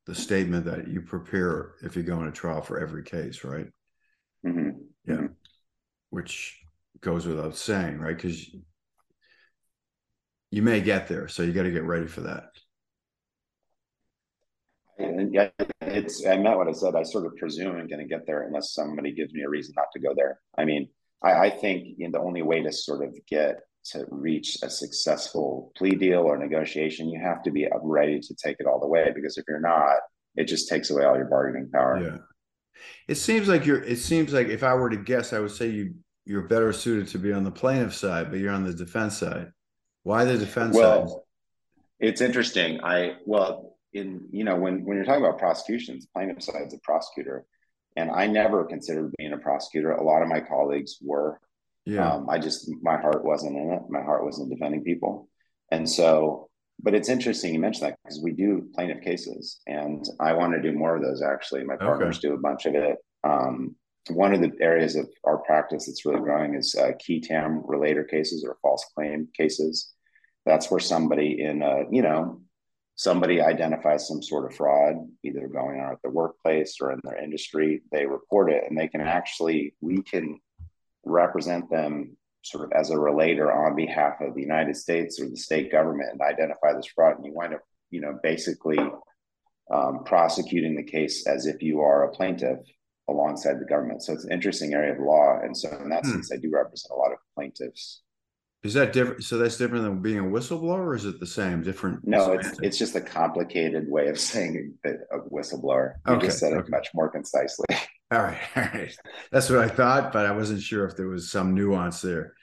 the 0.07 0.15
statement 0.15 0.65
that 0.67 0.89
you 0.89 1.01
prepare 1.01 1.75
if 1.83 1.97
you 1.97 2.03
go 2.03 2.19
on 2.19 2.27
a 2.27 2.33
trial 2.33 2.61
for 2.61 2.81
every 2.81 3.05
case, 3.05 3.45
right? 3.45 3.67
Mm-hmm. 4.45 4.71
Yeah, 5.07 5.15
mm-hmm. 5.15 5.27
which 6.11 6.59
goes 7.01 7.27
without 7.27 7.57
saying, 7.57 7.99
right? 7.99 8.17
Because 8.17 8.45
you 10.51 10.63
may 10.63 10.81
get 10.81 11.09
there, 11.09 11.29
so 11.29 11.43
you 11.43 11.53
got 11.53 11.63
to 11.63 11.71
get 11.71 11.85
ready 11.85 12.07
for 12.07 12.23
that. 12.23 12.45
Yeah, 15.31 15.49
it's 15.81 16.27
I 16.27 16.37
meant 16.37 16.59
what 16.59 16.69
I 16.69 16.73
said. 16.73 16.95
I 16.95 17.03
sort 17.03 17.27
of 17.27 17.37
presume 17.37 17.77
I'm 17.77 17.89
going 17.89 18.01
to 18.01 18.07
get 18.07 18.27
there 18.27 18.43
unless 18.43 18.73
somebody 18.73 19.13
gives 19.13 19.33
me 19.33 19.43
a 19.43 19.49
reason 19.49 19.75
not 19.77 19.87
to 19.95 20.01
go 20.01 20.15
there. 20.15 20.41
I 20.57 20.65
mean, 20.65 20.89
I, 21.23 21.33
I 21.33 21.51
think 21.51 21.87
you 21.97 22.09
know, 22.09 22.19
the 22.19 22.25
only 22.25 22.43
way 22.43 22.63
to 22.63 22.73
sort 22.73 23.05
of 23.05 23.15
get 23.29 23.61
to 23.87 24.05
reach 24.11 24.59
a 24.63 24.71
successful 24.71 25.73
plea 25.77 25.91
deal 25.91 26.21
or 26.21 26.39
negotiation, 26.39 27.09
you 27.09 27.21
have 27.21 27.43
to 27.43 27.51
be 27.51 27.69
ready 27.83 28.21
to 28.21 28.35
take 28.35 28.57
it 28.61 28.67
all 28.67 28.81
the 28.81 28.87
way. 28.87 29.11
Because 29.15 29.37
if 29.39 29.45
you're 29.49 29.61
not, 29.61 29.97
it 30.37 30.45
just 30.45 30.69
takes 30.69 30.91
away 30.91 31.05
all 31.05 31.17
your 31.17 31.27
bargaining 31.27 31.71
power. 31.71 32.01
Yeah. 32.01 32.19
It 33.09 33.17
seems 33.17 33.49
like 33.49 33.67
you're. 33.67 33.83
It 33.83 33.99
seems 33.99 34.33
like 34.33 34.49
if 34.49 34.63
I 34.63 34.75
were 34.75 34.91
to 34.91 34.97
guess, 34.97 35.33
I 35.33 35.41
would 35.41 35.51
say 35.51 35.69
you 35.69 35.95
you're 36.25 36.43
better 36.43 36.73
suited 36.73 37.09
to 37.09 37.19
be 37.19 37.33
on 37.33 37.45
the 37.45 37.51
plaintiff 37.51 37.95
side, 37.95 38.31
but 38.31 38.39
you're 38.39 38.53
on 38.53 38.65
the 38.65 38.75
defense 38.75 39.19
side. 39.19 39.53
Why 40.05 40.25
the 40.25 40.39
defense 40.39 40.77
well, 40.77 41.09
side? 41.09 41.17
It's 42.01 42.21
interesting. 42.21 42.83
I 42.83 43.17
well, 43.27 43.72
in 43.93 44.29
you 44.31 44.45
know 44.45 44.57
when 44.57 44.85
when 44.85 44.97
you're 44.97 45.07
talking 45.07 45.25
about 45.25 45.39
prosecutions, 45.39 46.05
the 46.05 46.11
plaintiff 46.15 46.43
side's 46.43 46.75
a 46.75 46.79
prosecutor. 46.79 47.45
And 47.97 48.11
I 48.11 48.27
never 48.27 48.65
considered 48.65 49.13
being 49.19 49.33
a 49.33 49.39
prosecutor. 49.39 49.93
A 49.93 50.03
lot 50.03 50.23
of 50.23 50.29
my 50.29 50.41
colleagues 50.41 50.99
were. 51.03 51.39
Yeah. 51.85 52.13
Um, 52.13 52.31
I 52.31 52.39
just, 52.39 52.71
my 52.81 52.97
heart 52.97 53.25
wasn't 53.25 53.57
in 53.57 53.71
it. 53.73 53.83
My 53.89 54.03
heart 54.03 54.25
wasn't 54.25 54.51
defending 54.51 54.85
people. 54.85 55.29
And 55.71 55.89
so, 55.89 56.49
but 56.81 56.95
it's 56.95 57.09
interesting 57.09 57.53
you 57.53 57.61
mentioned 57.61 57.89
that 57.89 57.99
because 58.03 58.23
we 58.23 58.33
do 58.33 58.69
plaintiff 58.75 59.03
cases 59.03 59.61
and 59.67 60.05
I 60.21 60.33
want 60.33 60.53
to 60.55 60.63
do 60.63 60.73
more 60.73 60.97
of 60.97 61.03
those 61.03 61.23
actually. 61.23 61.65
My 61.65 61.77
partners 61.77 62.19
okay. 62.19 62.29
do 62.29 62.35
a 62.35 62.41
bunch 62.41 62.67
of 62.67 62.75
it. 62.75 62.99
Um, 63.25 63.77
one 64.11 64.33
of 64.33 64.41
the 64.41 64.53
areas 64.61 64.97
of 64.97 65.09
our 65.25 65.39
practice 65.39 65.87
that's 65.87 66.05
really 66.05 66.21
growing 66.21 66.55
is 66.55 66.75
uh, 66.75 66.93
qui 67.05 67.21
tam 67.21 67.63
relator 67.65 68.05
cases 68.05 68.45
or 68.45 68.59
false 68.63 68.85
claim 68.95 69.29
cases. 69.37 69.93
That's 70.45 70.71
where 70.71 70.81
somebody 70.81 71.41
in 71.41 71.63
a, 71.63 71.85
you 71.91 72.03
know, 72.03 72.41
somebody 72.95 73.41
identifies 73.41 74.07
some 74.07 74.23
sort 74.23 74.51
of 74.51 74.57
fraud, 74.57 74.97
either 75.25 75.49
going 75.49 75.81
on 75.81 75.93
at 75.93 76.03
the 76.03 76.11
workplace 76.11 76.77
or 76.81 76.93
in 76.93 77.01
their 77.05 77.23
industry, 77.23 77.83
they 77.91 78.07
report 78.07 78.51
it 78.51 78.65
and 78.69 78.79
they 78.79 78.89
can 78.89 79.01
actually, 79.01 79.75
we 79.81 80.03
can 80.03 80.39
represent 81.05 81.71
them 81.71 82.17
sort 82.43 82.65
of 82.65 82.73
as 82.73 82.91
a 82.91 82.99
relator 82.99 83.53
on 83.53 83.77
behalf 83.77 84.21
of 84.21 84.35
the 84.35 84.41
United 84.41 84.77
States 84.77 85.21
or 85.21 85.29
the 85.29 85.37
state 85.37 85.71
government 85.71 86.11
and 86.13 86.21
identify 86.21 86.73
this 86.73 86.87
fraud. 86.87 87.17
And 87.17 87.25
you 87.25 87.33
wind 87.33 87.55
up, 87.55 87.63
you 87.91 88.01
know, 88.01 88.19
basically 88.23 88.79
um, 89.73 90.05
prosecuting 90.05 90.77
the 90.77 90.83
case 90.83 91.27
as 91.27 91.47
if 91.47 91.63
you 91.63 91.81
are 91.81 92.05
a 92.05 92.13
plaintiff 92.13 92.59
alongside 93.09 93.59
the 93.59 93.65
government. 93.65 94.03
So 94.03 94.13
it's 94.13 94.25
an 94.25 94.33
interesting 94.33 94.75
area 94.75 94.93
of 94.93 95.01
law. 95.01 95.39
And 95.43 95.57
so 95.57 95.71
in 95.83 95.89
that 95.91 96.05
hmm. 96.05 96.13
sense, 96.13 96.33
I 96.33 96.37
do 96.37 96.51
represent 96.53 96.93
a 96.93 96.99
lot 96.99 97.13
of 97.13 97.19
plaintiffs 97.35 98.03
is 98.63 98.75
that 98.75 98.93
different? 98.93 99.25
So 99.25 99.39
that's 99.39 99.57
different 99.57 99.83
than 99.83 100.01
being 100.01 100.21
a 100.21 100.23
whistleblower, 100.23 100.79
or 100.79 100.95
is 100.95 101.05
it 101.05 101.19
the 101.19 101.27
same? 101.27 101.63
Different? 101.63 102.07
No, 102.07 102.33
it's 102.33 102.59
it's 102.63 102.79
just 102.79 102.95
a 102.95 103.01
complicated 103.01 103.89
way 103.89 104.07
of 104.07 104.19
saying 104.19 104.75
a 104.85 105.19
whistleblower. 105.31 105.95
You 106.07 106.15
okay, 106.15 106.27
just 106.27 106.39
said 106.39 106.53
okay. 106.53 106.61
it 106.61 106.71
much 106.71 106.89
more 106.95 107.09
concisely. 107.09 107.67
All 108.13 108.21
right, 108.21 108.37
all 108.55 108.63
right. 108.75 108.95
That's 109.31 109.49
what 109.49 109.61
I 109.61 109.69
thought, 109.69 110.13
but 110.13 110.27
I 110.27 110.33
wasn't 110.33 110.61
sure 110.61 110.85
if 110.85 110.99
there 110.99 111.09
was 111.09 111.31
some 111.31 111.55
nuance 111.55 112.03
there. 112.03 112.35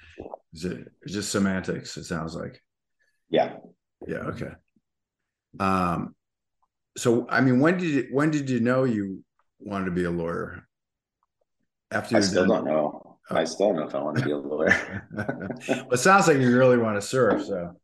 Is 0.52 0.66
it 0.66 0.88
it's 1.04 1.14
just 1.14 1.32
semantics? 1.32 1.96
It 1.96 2.06
sounds 2.06 2.34
like. 2.34 2.60
Yeah. 3.30 3.58
Yeah. 4.08 4.18
Okay. 4.18 4.50
Um. 5.60 6.16
So, 6.98 7.28
I 7.30 7.42
mean, 7.42 7.60
when 7.60 7.78
did 7.78 7.88
you, 7.88 8.08
when 8.12 8.32
did 8.32 8.50
you 8.50 8.62
know 8.62 8.84
you 8.84 9.24
wanted 9.60 9.86
to 9.86 9.92
be 9.92 10.06
a 10.06 10.10
lawyer? 10.10 10.68
After 11.92 12.18
I 12.18 12.22
still 12.22 12.48
done... 12.48 12.66
don't 12.66 12.66
know. 12.66 13.09
I 13.32 13.44
still 13.44 13.68
don't 13.68 13.78
know 13.78 13.88
if 13.88 13.96
I 13.96 14.02
want 14.02 14.18
to 14.18 14.26
be 14.26 14.32
a 14.32 14.38
lawyer. 14.38 15.08
well, 15.14 15.88
it 15.92 16.00
sounds 16.00 16.28
like 16.28 16.38
you 16.38 16.58
really 16.58 16.78
want 16.78 17.00
to 17.00 17.02
serve. 17.06 17.44
So. 17.46 17.76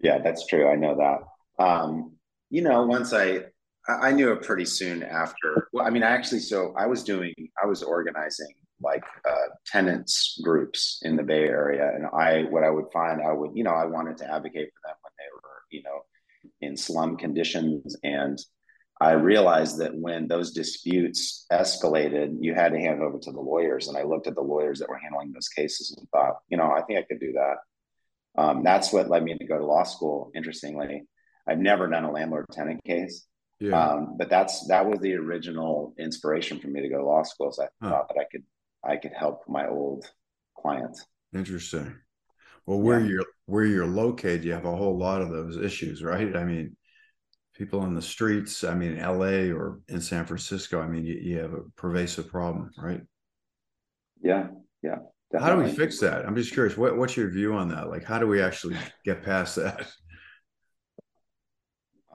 Yeah, 0.00 0.18
that's 0.18 0.46
true. 0.46 0.70
I 0.70 0.76
know 0.76 0.96
that. 0.96 1.64
Um, 1.64 2.12
you 2.50 2.62
know, 2.62 2.86
once 2.86 3.12
I 3.12 3.46
I 3.88 4.10
knew 4.12 4.32
it 4.32 4.42
pretty 4.42 4.64
soon 4.64 5.02
after. 5.02 5.68
Well, 5.72 5.86
I 5.86 5.90
mean, 5.90 6.02
I 6.02 6.10
actually, 6.10 6.40
so 6.40 6.74
I 6.76 6.86
was 6.86 7.04
doing, 7.04 7.32
I 7.62 7.66
was 7.66 7.82
organizing 7.82 8.52
like 8.82 9.04
uh, 9.28 9.48
tenants 9.64 10.40
groups 10.42 10.98
in 11.02 11.16
the 11.16 11.22
Bay 11.22 11.44
Area, 11.44 11.92
and 11.94 12.06
I, 12.06 12.42
what 12.50 12.64
I 12.64 12.70
would 12.70 12.86
find, 12.92 13.22
I 13.22 13.32
would, 13.32 13.52
you 13.54 13.64
know, 13.64 13.70
I 13.70 13.86
wanted 13.86 14.16
to 14.18 14.30
advocate 14.30 14.70
for 14.74 14.88
them 14.88 14.96
when 15.02 15.12
they 15.18 15.24
were, 15.32 15.62
you 15.70 15.82
know, 15.82 16.02
in 16.60 16.76
slum 16.76 17.16
conditions, 17.16 17.96
and 18.02 18.38
I 19.00 19.12
realized 19.12 19.78
that 19.78 19.94
when 19.94 20.26
those 20.26 20.52
disputes 20.52 21.44
escalated, 21.52 22.36
you 22.40 22.54
had 22.54 22.72
to 22.72 22.80
hand 22.80 23.02
over 23.02 23.18
to 23.18 23.32
the 23.32 23.40
lawyers, 23.40 23.88
and 23.88 23.96
I 23.96 24.02
looked 24.04 24.26
at 24.26 24.34
the 24.34 24.40
lawyers 24.40 24.78
that 24.78 24.88
were 24.88 24.98
handling 24.98 25.32
those 25.32 25.48
cases 25.48 25.94
and 25.96 26.08
thought, 26.10 26.36
you 26.48 26.56
know, 26.56 26.72
I 26.72 26.82
think 26.82 26.98
I 26.98 27.02
could 27.02 27.20
do 27.20 27.32
that. 27.32 28.42
Um, 28.42 28.62
that's 28.62 28.92
what 28.92 29.10
led 29.10 29.22
me 29.22 29.36
to 29.36 29.46
go 29.46 29.58
to 29.58 29.66
law 29.66 29.82
school. 29.82 30.30
Interestingly, 30.34 31.04
I've 31.46 31.58
never 31.58 31.88
done 31.88 32.04
a 32.04 32.10
landlord 32.10 32.46
tenant 32.52 32.82
case 32.84 33.26
yeah. 33.58 33.90
Um, 33.90 34.16
but 34.18 34.28
that's 34.28 34.66
that 34.68 34.86
was 34.86 35.00
the 35.00 35.14
original 35.14 35.94
inspiration 35.98 36.60
for 36.60 36.68
me 36.68 36.82
to 36.82 36.88
go 36.88 36.98
to 36.98 37.04
law 37.04 37.22
school. 37.22 37.52
So 37.52 37.64
I 37.64 37.68
huh. 37.82 37.90
thought 37.90 38.08
that 38.08 38.20
I 38.20 38.24
could 38.30 38.42
I 38.84 38.96
could 38.96 39.12
help 39.12 39.42
my 39.48 39.66
old 39.66 40.04
clients. 40.58 41.04
Interesting. 41.34 41.96
Well, 42.66 42.80
where 42.80 43.00
yeah. 43.00 43.06
you're 43.06 43.26
where 43.46 43.64
you're 43.64 43.86
located, 43.86 44.44
you 44.44 44.52
have 44.52 44.66
a 44.66 44.76
whole 44.76 44.98
lot 44.98 45.22
of 45.22 45.30
those 45.30 45.56
issues, 45.56 46.02
right? 46.02 46.36
I 46.36 46.44
mean, 46.44 46.76
people 47.56 47.80
on 47.80 47.94
the 47.94 48.02
streets. 48.02 48.64
I 48.64 48.74
mean, 48.74 48.98
L.A. 48.98 49.50
or 49.50 49.80
in 49.88 50.00
San 50.00 50.26
Francisco. 50.26 50.80
I 50.80 50.86
mean, 50.86 51.04
you, 51.04 51.14
you 51.14 51.38
have 51.38 51.52
a 51.52 51.62
pervasive 51.76 52.28
problem, 52.28 52.70
right? 52.78 53.02
Yeah, 54.22 54.48
yeah. 54.82 54.98
Definitely. 55.32 55.40
How 55.40 55.56
do 55.56 55.70
we 55.70 55.76
fix 55.76 55.98
that? 56.00 56.24
I'm 56.24 56.36
just 56.36 56.52
curious. 56.52 56.76
What, 56.76 56.96
what's 56.96 57.16
your 57.16 57.28
view 57.30 57.54
on 57.54 57.68
that? 57.68 57.88
Like, 57.88 58.04
how 58.04 58.18
do 58.18 58.26
we 58.26 58.40
actually 58.40 58.76
get 59.04 59.22
past 59.22 59.56
that? 59.56 59.86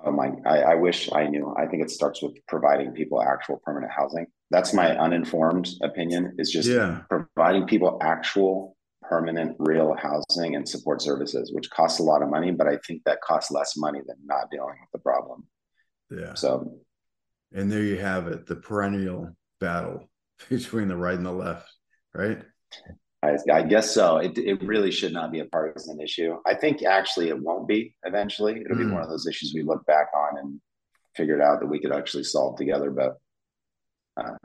Oh 0.04 0.12
my, 0.12 0.32
I, 0.48 0.62
I 0.62 0.76
wish 0.76 1.12
I 1.12 1.28
knew. 1.28 1.54
I 1.60 1.68
think 1.68 1.84
it 1.84 1.92
starts 1.92 2.24
with 2.24 2.36
providing 2.48 2.92
people 2.92 3.22
actual 3.22 3.62
permanent 3.64 3.92
housing. 3.92 4.26
That's 4.50 4.74
my 4.74 4.98
uninformed 4.98 5.70
opinion. 5.84 6.34
Is 6.40 6.50
just 6.50 6.68
yeah. 6.68 7.02
providing 7.08 7.68
people 7.68 8.00
actual 8.02 8.76
permanent 9.02 9.56
real 9.60 9.96
housing 9.96 10.56
and 10.56 10.68
support 10.68 11.02
services, 11.02 11.52
which 11.54 11.70
costs 11.70 12.00
a 12.00 12.04
lot 12.04 12.22
of 12.22 12.30
money, 12.30 12.52
but 12.52 12.68
I 12.68 12.78
think 12.88 13.04
that 13.06 13.22
costs 13.22 13.52
less 13.52 13.76
money 13.78 14.00
than 14.06 14.18
not 14.26 14.50
dealing 14.52 14.76
with 14.80 14.92
the 14.94 15.00
problem. 15.00 15.46
Yeah. 16.10 16.34
So, 16.34 16.80
and 17.54 17.72
there 17.72 17.84
you 17.84 17.98
have 17.98 18.28
it, 18.28 18.46
the 18.46 18.56
perennial 18.56 19.36
battle 19.60 20.10
between 20.50 20.88
the 20.88 20.96
right 20.96 21.16
and 21.16 21.26
the 21.26 21.32
left, 21.32 21.70
right? 22.14 22.42
I, 23.24 23.38
I, 23.52 23.62
guess 23.64 23.94
so. 23.94 24.18
It, 24.18 24.38
it 24.38 24.64
really 24.64 24.92
should 24.92 25.14
not 25.14 25.32
be 25.32 25.40
a 25.40 25.46
partisan 25.46 26.02
issue. 26.02 26.38
I 26.46 26.56
think 26.56 26.84
actually 26.84 27.30
it 27.30 27.40
won't 27.40 27.68
be 27.68 27.94
eventually. 28.04 28.62
It'll 28.62 28.78
mm. 28.78 28.88
be 28.88 28.94
one 28.94 29.04
of 29.04 29.10
those 29.10 29.28
issues 29.28 29.54
we 29.54 29.62
look 29.62 29.86
back 29.86 30.08
on 30.16 30.40
and 30.40 30.60
figured 31.16 31.42
out 31.42 31.60
that 31.60 31.68
we 31.68 31.80
could 31.80 31.92
actually 31.92 32.24
solve 32.24 32.58
together. 32.58 32.90
But 32.90 33.18
uh, 34.18 34.38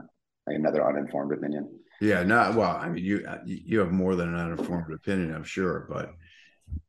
another 0.47 0.87
uninformed 0.87 1.33
opinion. 1.33 1.69
Yeah, 2.01 2.23
not 2.23 2.55
well. 2.55 2.77
I 2.77 2.89
mean, 2.89 3.05
you 3.05 3.27
you 3.45 3.79
have 3.81 3.93
more 3.93 4.15
than 4.15 4.29
an 4.35 4.41
uninformed 4.41 4.93
opinion, 4.93 5.35
I'm 5.35 5.45
sure, 5.45 5.87
but 5.89 6.13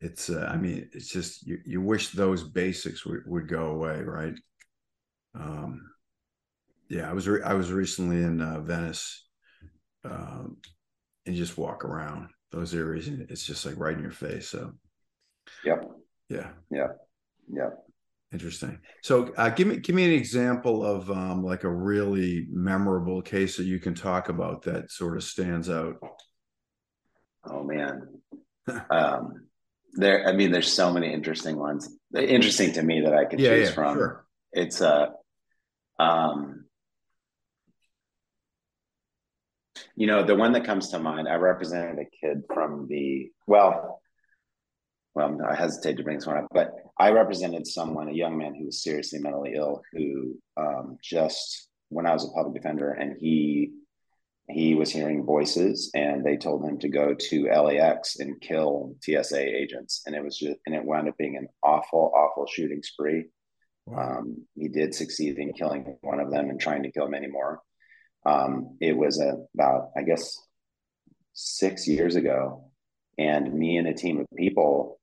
it's. 0.01 0.29
Uh, 0.29 0.49
I 0.51 0.57
mean, 0.57 0.89
it's 0.93 1.07
just 1.07 1.45
you. 1.47 1.59
You 1.65 1.81
wish 1.81 2.09
those 2.09 2.43
basics 2.43 3.05
would, 3.05 3.21
would 3.25 3.47
go 3.47 3.67
away, 3.67 4.01
right? 4.01 4.33
Um, 5.35 5.89
yeah, 6.89 7.09
I 7.09 7.13
was 7.13 7.27
re- 7.27 7.43
I 7.43 7.53
was 7.53 7.71
recently 7.71 8.17
in 8.17 8.41
uh, 8.41 8.59
Venice. 8.61 9.25
Um, 10.03 10.57
and 11.25 11.35
just 11.35 11.57
walk 11.57 11.83
around 11.83 12.29
those 12.51 12.73
areas 12.73 13.07
and 13.07 13.29
it's 13.29 13.45
just 13.45 13.65
like 13.65 13.77
right 13.77 13.95
in 13.95 14.01
your 14.01 14.11
face. 14.11 14.47
So, 14.47 14.73
yep. 15.63 15.83
Yeah. 16.29 16.49
Yeah. 16.71 16.87
Yeah. 17.51 17.69
Interesting. 18.33 18.79
So, 19.03 19.33
uh, 19.37 19.49
give 19.49 19.67
me 19.67 19.77
give 19.77 19.95
me 19.95 20.03
an 20.03 20.11
example 20.11 20.83
of 20.83 21.09
um, 21.09 21.43
like 21.43 21.63
a 21.63 21.73
really 21.73 22.45
memorable 22.49 23.21
case 23.21 23.55
that 23.57 23.63
you 23.63 23.79
can 23.79 23.93
talk 23.93 24.27
about 24.27 24.63
that 24.63 24.91
sort 24.91 25.15
of 25.15 25.23
stands 25.23 25.69
out. 25.69 25.95
Oh 27.45 27.63
man, 27.63 28.01
um, 28.89 29.47
there. 29.93 30.27
I 30.27 30.33
mean, 30.33 30.51
there's 30.51 30.71
so 30.71 30.91
many 30.91 31.13
interesting 31.13 31.57
ones. 31.57 31.89
Interesting 32.13 32.73
to 32.73 32.83
me 32.83 33.01
that 33.01 33.13
I 33.13 33.25
could 33.25 33.39
yeah, 33.39 33.51
choose 33.51 33.69
yeah, 33.69 33.73
from. 33.75 33.95
Sure. 33.95 34.25
It's 34.51 34.81
a, 34.81 35.13
uh, 35.99 36.03
um, 36.03 36.67
You 39.97 40.05
know, 40.05 40.23
the 40.23 40.35
one 40.35 40.51
that 40.51 40.63
comes 40.63 40.89
to 40.89 40.99
mind, 40.99 41.27
I 41.27 41.35
represented 41.35 41.97
a 41.97 42.05
kid 42.05 42.43
from 42.53 42.87
the, 42.87 43.31
well, 43.47 43.99
well, 45.17 45.35
I 45.49 45.55
hesitate 45.55 45.97
to 45.97 46.03
bring 46.03 46.17
this 46.17 46.27
one 46.27 46.37
up, 46.37 46.47
but 46.51 46.75
I 46.99 47.09
represented 47.09 47.65
someone, 47.65 48.07
a 48.07 48.13
young 48.13 48.37
man 48.37 48.53
who 48.53 48.65
was 48.65 48.83
seriously 48.83 49.17
mentally 49.17 49.53
ill, 49.55 49.81
who 49.91 50.35
um, 50.57 50.99
just 51.03 51.69
when 51.89 52.05
I 52.05 52.13
was 52.13 52.23
a 52.23 52.29
public 52.29 52.53
defender, 52.53 52.91
and 52.91 53.17
he 53.19 53.71
he 54.47 54.75
was 54.75 54.91
hearing 54.91 55.25
voices, 55.25 55.89
and 55.95 56.23
they 56.23 56.37
told 56.37 56.63
him 56.63 56.77
to 56.79 56.87
go 56.87 57.15
to 57.15 57.45
LAX 57.45 58.19
and 58.19 58.39
kill 58.39 58.95
TSA 59.01 59.41
agents, 59.41 60.03
and 60.05 60.15
it 60.15 60.23
was 60.23 60.37
just, 60.37 60.59
and 60.67 60.75
it 60.75 60.85
wound 60.85 61.09
up 61.09 61.17
being 61.17 61.35
an 61.35 61.47
awful, 61.63 62.13
awful 62.15 62.45
shooting 62.45 62.83
spree. 62.83 63.25
Wow. 63.87 64.19
Um, 64.19 64.45
he 64.55 64.67
did 64.67 64.93
succeed 64.93 65.39
in 65.39 65.53
killing 65.53 65.97
one 66.01 66.19
of 66.19 66.29
them 66.29 66.51
and 66.51 66.61
trying 66.61 66.83
to 66.83 66.91
kill 66.91 67.09
many 67.09 67.27
more. 67.27 67.59
Um, 68.23 68.77
it 68.79 68.95
was 68.95 69.19
about, 69.55 69.89
I 69.97 70.03
guess, 70.03 70.37
six 71.33 71.87
years 71.87 72.15
ago, 72.15 72.69
and 73.17 73.51
me 73.51 73.77
and 73.77 73.87
a 73.87 73.95
team 73.95 74.19
of 74.19 74.27
people 74.37 74.97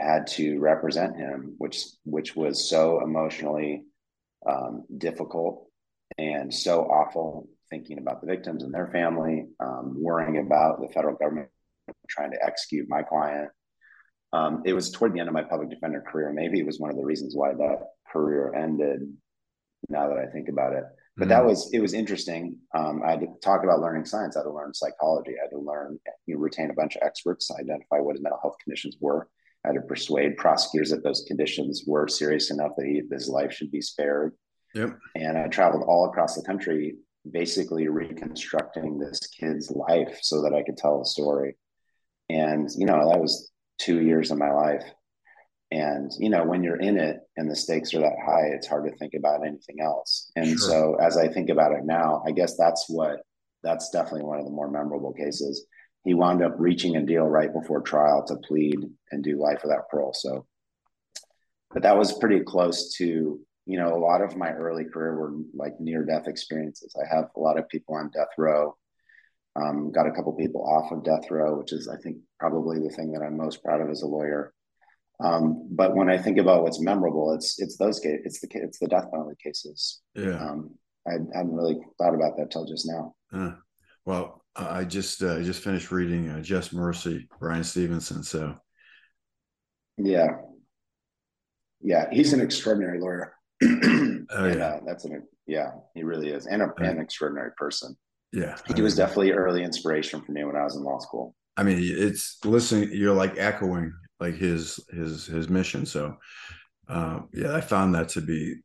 had 0.00 0.26
to 0.28 0.58
represent 0.58 1.16
him, 1.16 1.54
which 1.58 1.84
which 2.04 2.34
was 2.36 2.68
so 2.68 3.02
emotionally 3.02 3.84
um, 4.48 4.84
difficult 4.96 5.66
and 6.18 6.52
so 6.52 6.82
awful. 6.82 7.48
Thinking 7.70 7.98
about 7.98 8.20
the 8.20 8.26
victims 8.26 8.64
and 8.64 8.74
their 8.74 8.88
family, 8.88 9.46
um, 9.60 9.94
worrying 9.96 10.38
about 10.38 10.80
the 10.80 10.88
federal 10.92 11.14
government 11.14 11.50
trying 12.08 12.32
to 12.32 12.44
execute 12.44 12.88
my 12.88 13.02
client. 13.02 13.50
Um, 14.32 14.62
it 14.64 14.72
was 14.72 14.90
toward 14.90 15.14
the 15.14 15.20
end 15.20 15.28
of 15.28 15.34
my 15.34 15.42
public 15.42 15.70
defender 15.70 16.00
career. 16.00 16.32
Maybe 16.32 16.58
it 16.60 16.66
was 16.66 16.78
one 16.78 16.90
of 16.90 16.96
the 16.96 17.04
reasons 17.04 17.34
why 17.34 17.52
that 17.52 17.78
career 18.12 18.52
ended. 18.54 19.00
Now 19.88 20.08
that 20.08 20.18
I 20.18 20.26
think 20.26 20.48
about 20.48 20.74
it, 20.74 20.84
but 21.16 21.24
mm-hmm. 21.24 21.30
that 21.30 21.44
was 21.44 21.70
it 21.72 21.80
was 21.80 21.94
interesting. 21.94 22.58
Um, 22.74 23.02
I 23.04 23.12
had 23.12 23.20
to 23.20 23.28
talk 23.42 23.64
about 23.64 23.80
learning 23.80 24.04
science. 24.04 24.36
I 24.36 24.40
had 24.40 24.44
to 24.44 24.52
learn 24.52 24.74
psychology. 24.74 25.32
I 25.38 25.44
had 25.44 25.50
to 25.50 25.58
learn 25.58 25.98
you 26.26 26.34
know, 26.34 26.40
retain 26.40 26.70
a 26.70 26.74
bunch 26.74 26.96
of 26.96 27.02
experts, 27.02 27.50
identify 27.50 27.98
what 27.98 28.14
his 28.14 28.22
mental 28.22 28.40
health 28.42 28.56
conditions 28.62 28.96
were. 29.00 29.28
Had 29.64 29.74
to 29.74 29.82
persuade 29.82 30.36
prosecutors 30.36 30.90
that 30.90 31.04
those 31.04 31.24
conditions 31.26 31.84
were 31.86 32.08
serious 32.08 32.50
enough 32.50 32.72
that 32.76 32.86
he, 32.86 33.02
his 33.10 33.28
life 33.28 33.52
should 33.52 33.70
be 33.70 33.82
spared. 33.82 34.32
Yep. 34.74 34.98
And 35.16 35.36
I 35.36 35.48
traveled 35.48 35.84
all 35.86 36.06
across 36.06 36.34
the 36.34 36.42
country, 36.42 36.96
basically 37.30 37.88
reconstructing 37.88 38.98
this 38.98 39.20
kid's 39.38 39.70
life 39.70 40.18
so 40.22 40.42
that 40.42 40.54
I 40.54 40.62
could 40.62 40.76
tell 40.76 41.02
a 41.02 41.04
story. 41.04 41.56
And 42.30 42.70
you 42.76 42.86
know 42.86 43.10
that 43.10 43.20
was 43.20 43.50
two 43.78 44.02
years 44.02 44.30
of 44.30 44.38
my 44.38 44.52
life 44.52 44.84
and 45.72 46.10
you 46.18 46.28
know 46.28 46.44
when 46.44 46.62
you're 46.62 46.80
in 46.80 46.98
it 46.98 47.18
and 47.36 47.50
the 47.50 47.56
stakes 47.56 47.94
are 47.94 48.00
that 48.00 48.16
high 48.24 48.48
it's 48.52 48.66
hard 48.66 48.84
to 48.84 48.96
think 48.96 49.14
about 49.14 49.46
anything 49.46 49.80
else 49.80 50.30
and 50.36 50.46
sure. 50.46 50.58
so 50.58 50.94
as 51.00 51.16
i 51.16 51.28
think 51.28 51.48
about 51.48 51.72
it 51.72 51.84
now 51.84 52.22
i 52.26 52.30
guess 52.30 52.56
that's 52.56 52.86
what 52.88 53.20
that's 53.62 53.90
definitely 53.90 54.24
one 54.24 54.38
of 54.38 54.44
the 54.44 54.50
more 54.50 54.70
memorable 54.70 55.12
cases 55.12 55.66
he 56.04 56.14
wound 56.14 56.42
up 56.42 56.54
reaching 56.58 56.96
a 56.96 57.02
deal 57.04 57.24
right 57.24 57.52
before 57.52 57.80
trial 57.80 58.24
to 58.26 58.36
plead 58.36 58.78
and 59.10 59.22
do 59.22 59.40
life 59.40 59.60
without 59.62 59.88
parole 59.88 60.14
so 60.14 60.46
but 61.72 61.82
that 61.82 61.96
was 61.96 62.18
pretty 62.18 62.40
close 62.40 62.94
to 62.94 63.40
you 63.66 63.78
know 63.78 63.94
a 63.94 63.98
lot 63.98 64.22
of 64.22 64.36
my 64.36 64.50
early 64.52 64.84
career 64.84 65.14
were 65.16 65.34
like 65.54 65.78
near 65.80 66.04
death 66.04 66.26
experiences 66.26 66.94
i 67.00 67.14
have 67.14 67.28
a 67.36 67.40
lot 67.40 67.58
of 67.58 67.68
people 67.68 67.94
on 67.94 68.10
death 68.10 68.28
row 68.38 68.74
um, 69.56 69.90
got 69.90 70.06
a 70.06 70.12
couple 70.12 70.32
people 70.34 70.62
off 70.64 70.92
of 70.92 71.04
death 71.04 71.30
row 71.30 71.58
which 71.58 71.72
is 71.72 71.88
i 71.88 71.96
think 71.96 72.18
probably 72.38 72.78
the 72.78 72.94
thing 72.94 73.12
that 73.12 73.22
i'm 73.22 73.36
most 73.36 73.62
proud 73.62 73.80
of 73.80 73.90
as 73.90 74.02
a 74.02 74.06
lawyer 74.06 74.52
um, 75.22 75.68
but 75.70 75.94
when 75.94 76.08
I 76.08 76.16
think 76.16 76.38
about 76.38 76.62
what's 76.62 76.80
memorable, 76.80 77.34
it's 77.34 77.60
it's 77.60 77.76
those 77.76 78.00
cases, 78.00 78.22
it's 78.24 78.40
the 78.40 78.48
it's 78.54 78.78
the 78.78 78.88
death 78.88 79.10
penalty 79.10 79.36
cases. 79.42 80.00
Yeah. 80.14 80.36
Um, 80.36 80.70
I 81.06 81.12
hadn't 81.12 81.54
really 81.54 81.78
thought 81.98 82.14
about 82.14 82.36
that 82.38 82.50
till 82.50 82.64
just 82.64 82.88
now. 82.88 83.14
Uh, 83.32 83.52
well, 84.04 84.39
I 84.56 84.84
just 84.84 85.22
uh, 85.22 85.40
just 85.42 85.62
finished 85.62 85.90
reading 85.90 86.28
uh, 86.28 86.40
Just 86.40 86.72
Mercy, 86.72 87.28
Bryan 87.38 87.64
Stevenson. 87.64 88.22
So, 88.22 88.56
yeah, 89.96 90.38
yeah, 91.80 92.08
he's 92.10 92.32
an 92.32 92.40
extraordinary 92.40 93.00
lawyer. 93.00 93.34
oh 93.62 93.66
and, 93.66 94.28
yeah, 94.30 94.66
uh, 94.66 94.80
that's 94.86 95.04
an 95.04 95.22
yeah, 95.46 95.70
he 95.94 96.02
really 96.02 96.30
is, 96.30 96.46
and 96.46 96.62
a, 96.62 96.72
an 96.78 97.00
extraordinary 97.00 97.50
person. 97.56 97.96
Yeah, 98.32 98.56
he 98.74 98.82
was 98.82 98.96
definitely 98.96 99.32
early 99.32 99.62
inspiration 99.62 100.20
for 100.20 100.32
me 100.32 100.44
when 100.44 100.56
I 100.56 100.64
was 100.64 100.76
in 100.76 100.82
law 100.82 100.98
school. 100.98 101.34
I 101.56 101.62
mean, 101.62 101.78
it's 101.80 102.38
listening. 102.44 102.90
You're 102.92 103.14
like 103.14 103.38
echoing 103.38 103.92
like 104.18 104.34
his 104.34 104.80
his 104.92 105.26
his 105.26 105.48
mission. 105.48 105.86
So, 105.86 106.16
uh, 106.88 107.20
yeah, 107.32 107.54
I 107.54 107.60
found 107.60 107.94
that 107.94 108.08
to 108.10 108.20
be 108.20 108.56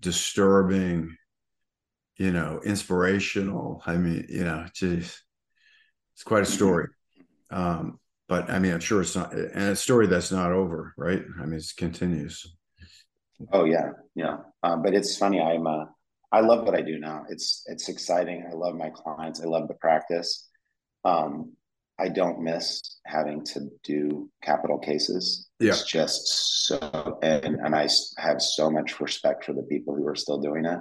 disturbing. 0.00 1.16
You 2.18 2.32
know, 2.32 2.60
inspirational. 2.64 3.82
I 3.86 3.96
mean, 3.96 4.26
you 4.28 4.44
know, 4.44 4.66
geez, 4.74 5.22
it's 6.14 6.24
quite 6.24 6.42
a 6.42 6.46
story. 6.46 6.88
Um, 7.50 8.00
but 8.28 8.50
I 8.50 8.58
mean, 8.58 8.72
I'm 8.72 8.80
sure 8.80 9.00
it's 9.00 9.16
not, 9.16 9.32
and 9.32 9.70
a 9.70 9.76
story 9.76 10.08
that's 10.08 10.32
not 10.32 10.52
over, 10.52 10.92
right? 10.98 11.22
I 11.40 11.46
mean, 11.46 11.58
it 11.58 11.72
continues. 11.76 12.44
Oh 13.52 13.64
yeah, 13.64 13.90
yeah. 14.16 14.38
Um, 14.64 14.82
but 14.82 14.94
it's 14.94 15.16
funny. 15.16 15.40
I'm, 15.40 15.66
uh, 15.66 15.84
I 16.32 16.40
love 16.40 16.64
what 16.64 16.74
I 16.74 16.82
do 16.82 16.98
now. 16.98 17.24
It's 17.30 17.62
it's 17.66 17.88
exciting. 17.88 18.44
I 18.50 18.54
love 18.54 18.74
my 18.74 18.90
clients. 18.90 19.40
I 19.40 19.44
love 19.44 19.68
the 19.68 19.74
practice. 19.74 20.48
Um, 21.04 21.52
I 22.00 22.08
don't 22.08 22.42
miss 22.42 22.98
having 23.06 23.44
to 23.46 23.68
do 23.82 24.28
capital 24.42 24.78
cases. 24.78 25.48
Yeah. 25.58 25.70
It's 25.70 25.84
just 25.84 26.66
so, 26.66 27.18
and, 27.22 27.56
and 27.56 27.74
I 27.74 27.88
have 28.18 28.40
so 28.40 28.70
much 28.70 29.00
respect 29.00 29.44
for 29.44 29.52
the 29.52 29.62
people 29.62 29.96
who 29.96 30.06
are 30.06 30.14
still 30.14 30.40
doing 30.40 30.64
it. 30.64 30.78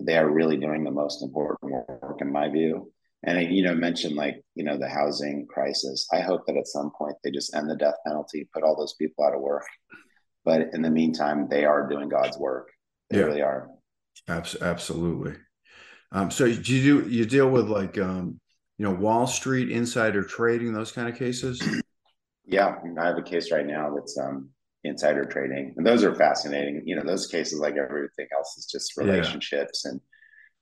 They 0.00 0.16
are 0.16 0.30
really 0.30 0.56
doing 0.56 0.84
the 0.84 0.90
most 0.90 1.22
important 1.22 1.72
work, 1.72 2.18
in 2.20 2.30
my 2.32 2.48
view. 2.48 2.92
And 3.22 3.54
you 3.54 3.64
know, 3.64 3.74
mentioned 3.74 4.14
like 4.14 4.42
you 4.54 4.64
know 4.64 4.78
the 4.78 4.88
housing 4.88 5.46
crisis. 5.48 6.06
I 6.12 6.20
hope 6.20 6.46
that 6.46 6.56
at 6.56 6.68
some 6.68 6.92
point 6.96 7.16
they 7.24 7.30
just 7.30 7.54
end 7.54 7.68
the 7.68 7.76
death 7.76 7.96
penalty, 8.06 8.48
put 8.52 8.62
all 8.62 8.76
those 8.76 8.94
people 8.94 9.24
out 9.24 9.34
of 9.34 9.40
work. 9.40 9.66
But 10.44 10.68
in 10.74 10.82
the 10.82 10.90
meantime, 10.90 11.48
they 11.48 11.64
are 11.64 11.88
doing 11.88 12.08
God's 12.08 12.38
work. 12.38 12.68
They 13.10 13.18
yeah. 13.18 13.24
really 13.24 13.42
are. 13.42 13.68
Absolutely. 14.28 15.34
Um, 16.12 16.30
so 16.30 16.52
do 16.52 16.74
you 16.74 17.02
do 17.02 17.10
you 17.10 17.26
deal 17.26 17.50
with 17.50 17.68
like 17.68 17.98
um, 17.98 18.40
you 18.78 18.84
know 18.84 18.94
Wall 18.94 19.26
Street 19.26 19.70
insider 19.70 20.22
trading 20.22 20.72
those 20.72 20.92
kind 20.92 21.08
of 21.08 21.16
cases? 21.16 21.62
Yeah, 22.48 22.76
I 22.96 23.06
have 23.06 23.18
a 23.18 23.22
case 23.22 23.50
right 23.50 23.66
now 23.66 23.92
that's 23.92 24.16
um, 24.16 24.50
insider 24.84 25.24
trading, 25.24 25.74
and 25.76 25.86
those 25.86 26.04
are 26.04 26.14
fascinating. 26.14 26.82
You 26.84 26.96
know, 26.96 27.04
those 27.04 27.26
cases 27.26 27.58
like 27.58 27.76
everything 27.76 28.28
else 28.36 28.56
is 28.56 28.66
just 28.66 28.96
relationships 28.96 29.82
yeah. 29.84 29.92
and 29.92 30.00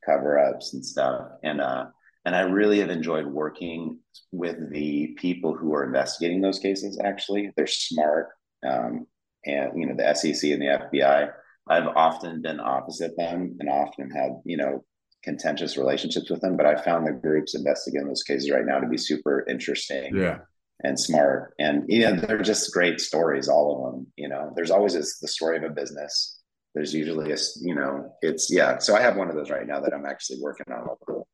cover 0.04 0.38
ups 0.38 0.74
and 0.74 0.84
stuff. 0.84 1.28
And 1.42 1.60
uh, 1.60 1.86
and 2.24 2.34
I 2.34 2.40
really 2.40 2.80
have 2.80 2.90
enjoyed 2.90 3.26
working 3.26 3.98
with 4.32 4.70
the 4.70 5.14
people 5.18 5.54
who 5.54 5.74
are 5.74 5.84
investigating 5.84 6.40
those 6.40 6.58
cases. 6.58 6.98
Actually, 7.02 7.50
they're 7.56 7.66
smart, 7.66 8.28
um, 8.66 9.06
and 9.44 9.72
you 9.78 9.86
know 9.86 9.94
the 9.94 10.14
SEC 10.14 10.50
and 10.50 10.62
the 10.62 10.88
FBI. 10.92 11.30
I've 11.66 11.88
often 11.88 12.42
been 12.42 12.60
opposite 12.60 13.16
them, 13.16 13.56
and 13.60 13.68
often 13.68 14.10
had 14.10 14.32
you 14.44 14.56
know 14.56 14.84
contentious 15.22 15.76
relationships 15.76 16.30
with 16.30 16.40
them. 16.40 16.56
But 16.56 16.66
I 16.66 16.76
found 16.76 17.06
the 17.06 17.12
groups 17.12 17.54
investigating 17.54 18.08
those 18.08 18.22
cases 18.22 18.50
right 18.50 18.64
now 18.64 18.78
to 18.78 18.88
be 18.88 18.98
super 18.98 19.44
interesting. 19.48 20.16
Yeah. 20.16 20.38
And 20.82 20.98
smart, 20.98 21.54
and 21.58 21.84
yeah, 21.88 22.12
they're 22.12 22.42
just 22.42 22.72
great 22.72 23.00
stories. 23.00 23.48
All 23.48 23.86
of 23.86 23.92
them, 23.92 24.06
you 24.16 24.28
know. 24.28 24.52
There's 24.54 24.72
always 24.72 24.92
this, 24.92 25.18
the 25.18 25.28
story 25.28 25.56
of 25.56 25.62
a 25.62 25.70
business. 25.70 26.40
There's 26.74 26.92
usually 26.92 27.32
a, 27.32 27.36
you 27.62 27.74
know, 27.74 28.12
it's 28.20 28.50
yeah. 28.50 28.78
So 28.78 28.96
I 28.96 29.00
have 29.00 29.16
one 29.16 29.30
of 29.30 29.36
those 29.36 29.50
right 29.50 29.66
now 29.66 29.80
that 29.80 29.94
I'm 29.94 30.04
actually 30.04 30.40
working 30.42 30.66
on. 30.70 31.24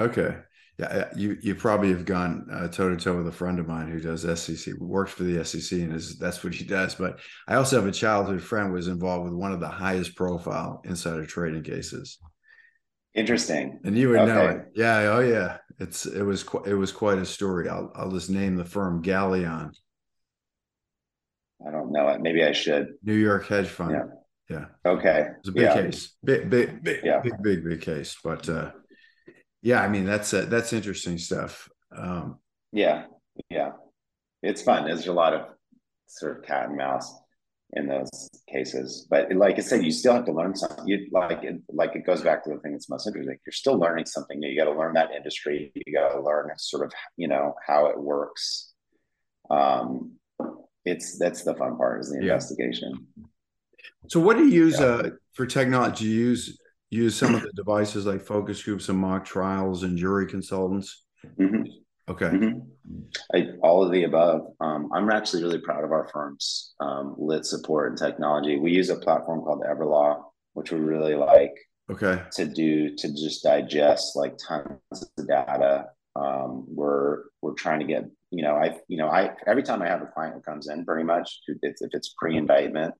Okay. 0.00 0.36
Yeah, 0.78 1.08
you 1.14 1.38
you 1.40 1.54
probably 1.54 1.88
have 1.90 2.04
gone 2.04 2.46
toe 2.72 2.90
to 2.90 2.96
toe 2.96 3.16
with 3.16 3.28
a 3.28 3.32
friend 3.32 3.58
of 3.58 3.66
mine 3.66 3.88
who 3.88 4.00
does 4.00 4.22
SEC, 4.40 4.74
works 4.78 5.12
for 5.12 5.22
the 5.22 5.42
SEC, 5.44 5.78
and 5.78 5.94
is 5.94 6.18
that's 6.18 6.44
what 6.44 6.54
he 6.54 6.64
does. 6.64 6.94
But 6.94 7.18
I 7.48 7.54
also 7.54 7.76
have 7.76 7.88
a 7.88 7.92
childhood 7.92 8.42
friend 8.42 8.72
was 8.72 8.88
involved 8.88 9.24
with 9.24 9.32
one 9.32 9.52
of 9.52 9.60
the 9.60 9.68
highest 9.68 10.16
profile 10.16 10.82
insider 10.84 11.24
trading 11.24 11.62
cases. 11.62 12.18
Interesting. 13.14 13.80
And 13.84 13.96
you 13.96 14.10
would 14.10 14.20
okay. 14.20 14.32
know 14.32 14.48
it. 14.48 14.66
Yeah. 14.74 14.98
Oh 15.14 15.20
yeah. 15.20 15.58
It's 15.78 16.06
it 16.06 16.22
was 16.22 16.44
it 16.64 16.74
was 16.74 16.92
quite 16.92 17.18
a 17.18 17.26
story. 17.26 17.68
I'll 17.68 17.92
I'll 17.94 18.10
just 18.10 18.30
name 18.30 18.56
the 18.56 18.64
firm 18.64 19.02
Galleon. 19.02 19.72
I 21.66 21.70
don't 21.70 21.92
know 21.92 22.08
it. 22.08 22.20
Maybe 22.20 22.44
I 22.44 22.52
should. 22.52 22.94
New 23.02 23.14
York 23.14 23.46
hedge 23.46 23.68
fund. 23.68 23.92
Yeah. 23.92 24.04
Yeah. 24.48 24.90
Okay. 24.90 25.28
It's 25.38 25.48
a 25.48 25.52
big 25.52 25.62
yeah. 25.62 25.74
case. 25.74 26.16
Big 26.24 26.48
big 26.48 26.82
big 26.82 27.00
yeah. 27.04 27.20
big 27.20 27.34
big 27.42 27.64
big 27.64 27.80
case. 27.80 28.16
But 28.22 28.48
uh 28.48 28.70
yeah, 29.62 29.82
I 29.82 29.88
mean 29.88 30.04
that's 30.04 30.32
uh, 30.32 30.46
that's 30.48 30.72
interesting 30.72 31.18
stuff. 31.18 31.68
Um, 31.90 32.38
yeah, 32.72 33.06
yeah, 33.50 33.72
it's 34.42 34.62
fun. 34.62 34.84
There's 34.84 35.08
a 35.08 35.12
lot 35.12 35.34
of 35.34 35.48
sort 36.06 36.38
of 36.38 36.44
cat 36.44 36.68
and 36.68 36.76
mouse 36.76 37.12
in 37.72 37.88
those 37.88 38.28
cases, 38.48 39.06
but 39.10 39.32
like 39.34 39.58
I 39.58 39.60
said, 39.60 39.84
you 39.84 39.90
still 39.90 40.14
have 40.14 40.24
to 40.26 40.32
learn 40.32 40.54
something. 40.54 40.86
You 40.86 41.08
like 41.10 41.42
it, 41.42 41.60
like 41.68 41.96
it 41.96 42.06
goes 42.06 42.22
back 42.22 42.44
to 42.44 42.50
the 42.50 42.60
thing 42.60 42.72
that's 42.72 42.88
most 42.88 43.06
interesting. 43.06 43.38
You're 43.44 43.52
still 43.52 43.78
learning 43.78 44.06
something 44.06 44.38
new. 44.38 44.48
You 44.48 44.58
got 44.58 44.70
to 44.70 44.78
learn 44.78 44.94
that 44.94 45.10
industry. 45.10 45.72
You 45.74 45.92
got 45.92 46.10
to 46.10 46.22
learn 46.22 46.50
sort 46.56 46.86
of 46.86 46.92
you 47.16 47.28
know 47.28 47.54
how 47.66 47.86
it 47.86 48.00
works. 48.00 48.72
Um, 49.50 50.12
it's 50.84 51.18
that's 51.18 51.42
the 51.42 51.54
fun 51.54 51.76
part 51.76 52.00
is 52.00 52.10
the 52.10 52.16
yeah. 52.16 52.22
investigation. 52.22 53.06
So, 54.08 54.20
what 54.20 54.36
do 54.36 54.46
you 54.46 54.54
use 54.64 54.78
yeah. 54.78 54.86
uh, 54.86 55.10
for 55.32 55.46
technology? 55.46 56.04
Do 56.04 56.10
you 56.10 56.20
use 56.28 56.58
use 56.90 57.16
some 57.16 57.34
of 57.34 57.42
the 57.42 57.52
devices 57.56 58.06
like 58.06 58.22
focus 58.22 58.62
groups 58.62 58.88
and 58.88 58.98
mock 58.98 59.24
trials 59.24 59.82
and 59.82 59.98
jury 59.98 60.26
consultants? 60.26 61.02
Mm-hmm. 61.38 61.64
Okay. 62.08 62.26
Mm-hmm. 62.26 62.58
I, 63.34 63.48
all 63.62 63.84
of 63.84 63.90
the 63.90 64.04
above. 64.04 64.42
Um, 64.60 64.90
I'm 64.94 65.10
actually 65.10 65.42
really 65.42 65.58
proud 65.58 65.84
of 65.84 65.90
our 65.90 66.08
firm's 66.12 66.74
um, 66.80 67.16
lit 67.18 67.44
support 67.44 67.90
and 67.90 67.98
technology. 67.98 68.58
We 68.58 68.72
use 68.72 68.90
a 68.90 68.96
platform 68.96 69.42
called 69.42 69.64
Everlaw, 69.68 70.22
which 70.52 70.70
we 70.70 70.78
really 70.78 71.14
like. 71.14 71.52
Okay. 71.90 72.20
To 72.32 72.46
do 72.46 72.96
to 72.96 73.08
just 73.12 73.44
digest 73.44 74.16
like 74.16 74.36
tons 74.38 74.78
of 74.92 75.28
data. 75.28 75.86
Um, 76.16 76.64
we're 76.68 77.24
we're 77.42 77.54
trying 77.54 77.80
to 77.80 77.86
get 77.86 78.04
you 78.30 78.42
know 78.42 78.56
I 78.56 78.78
you 78.88 78.96
know 78.96 79.08
I 79.08 79.30
every 79.46 79.62
time 79.62 79.82
I 79.82 79.86
have 79.86 80.02
a 80.02 80.06
client 80.06 80.34
who 80.34 80.40
comes 80.40 80.68
in, 80.68 80.84
pretty 80.84 81.04
much 81.04 81.40
if 81.46 81.58
it's, 81.62 81.82
if 81.82 81.90
it's 81.92 82.14
pre-indictment, 82.18 82.94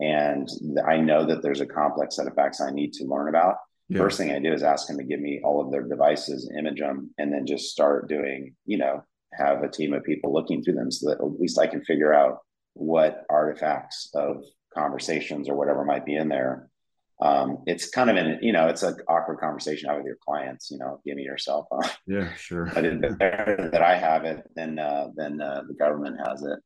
and 0.00 0.48
I 0.86 0.98
know 0.98 1.24
that 1.26 1.42
there's 1.42 1.60
a 1.60 1.66
complex 1.66 2.16
set 2.16 2.26
of 2.26 2.34
facts 2.34 2.60
I 2.60 2.70
need 2.70 2.92
to 2.94 3.04
learn 3.04 3.28
about. 3.28 3.56
Yeah. 3.88 3.98
First 3.98 4.18
thing 4.18 4.32
I 4.32 4.38
do 4.38 4.52
is 4.52 4.62
ask 4.62 4.86
them 4.88 4.96
to 4.98 5.04
give 5.04 5.20
me 5.20 5.40
all 5.44 5.60
of 5.60 5.70
their 5.70 5.82
devices, 5.82 6.50
image 6.58 6.80
them, 6.80 7.10
and 7.18 7.32
then 7.32 7.46
just 7.46 7.70
start 7.70 8.08
doing, 8.08 8.54
you 8.64 8.78
know, 8.78 9.04
have 9.34 9.62
a 9.62 9.68
team 9.68 9.92
of 9.92 10.04
people 10.04 10.32
looking 10.32 10.62
through 10.62 10.74
them 10.74 10.90
so 10.90 11.10
that 11.10 11.20
at 11.20 11.40
least 11.40 11.58
I 11.58 11.66
can 11.66 11.84
figure 11.84 12.14
out 12.14 12.38
what 12.72 13.24
artifacts 13.28 14.10
of 14.14 14.42
conversations 14.72 15.48
or 15.48 15.56
whatever 15.56 15.84
might 15.84 16.06
be 16.06 16.16
in 16.16 16.28
there. 16.28 16.68
Um, 17.20 17.58
it's 17.66 17.90
kind 17.90 18.10
of 18.10 18.16
an, 18.16 18.38
you 18.42 18.52
know, 18.52 18.68
it's 18.68 18.82
an 18.82 18.96
awkward 19.08 19.38
conversation 19.38 19.88
out 19.88 19.98
with 19.98 20.06
your 20.06 20.18
clients, 20.26 20.70
you 20.70 20.78
know, 20.78 21.00
give 21.06 21.16
me 21.16 21.22
your 21.22 21.38
cell 21.38 21.66
phone. 21.70 21.88
Yeah, 22.06 22.34
sure. 22.34 22.70
but 22.74 22.84
it's 22.84 23.14
better 23.16 23.68
that 23.70 23.82
I 23.82 23.96
have 23.96 24.24
it 24.24 24.42
than, 24.56 24.78
uh, 24.78 25.08
than 25.14 25.40
uh, 25.40 25.62
the 25.68 25.74
government 25.74 26.18
has 26.26 26.42
it. 26.42 26.58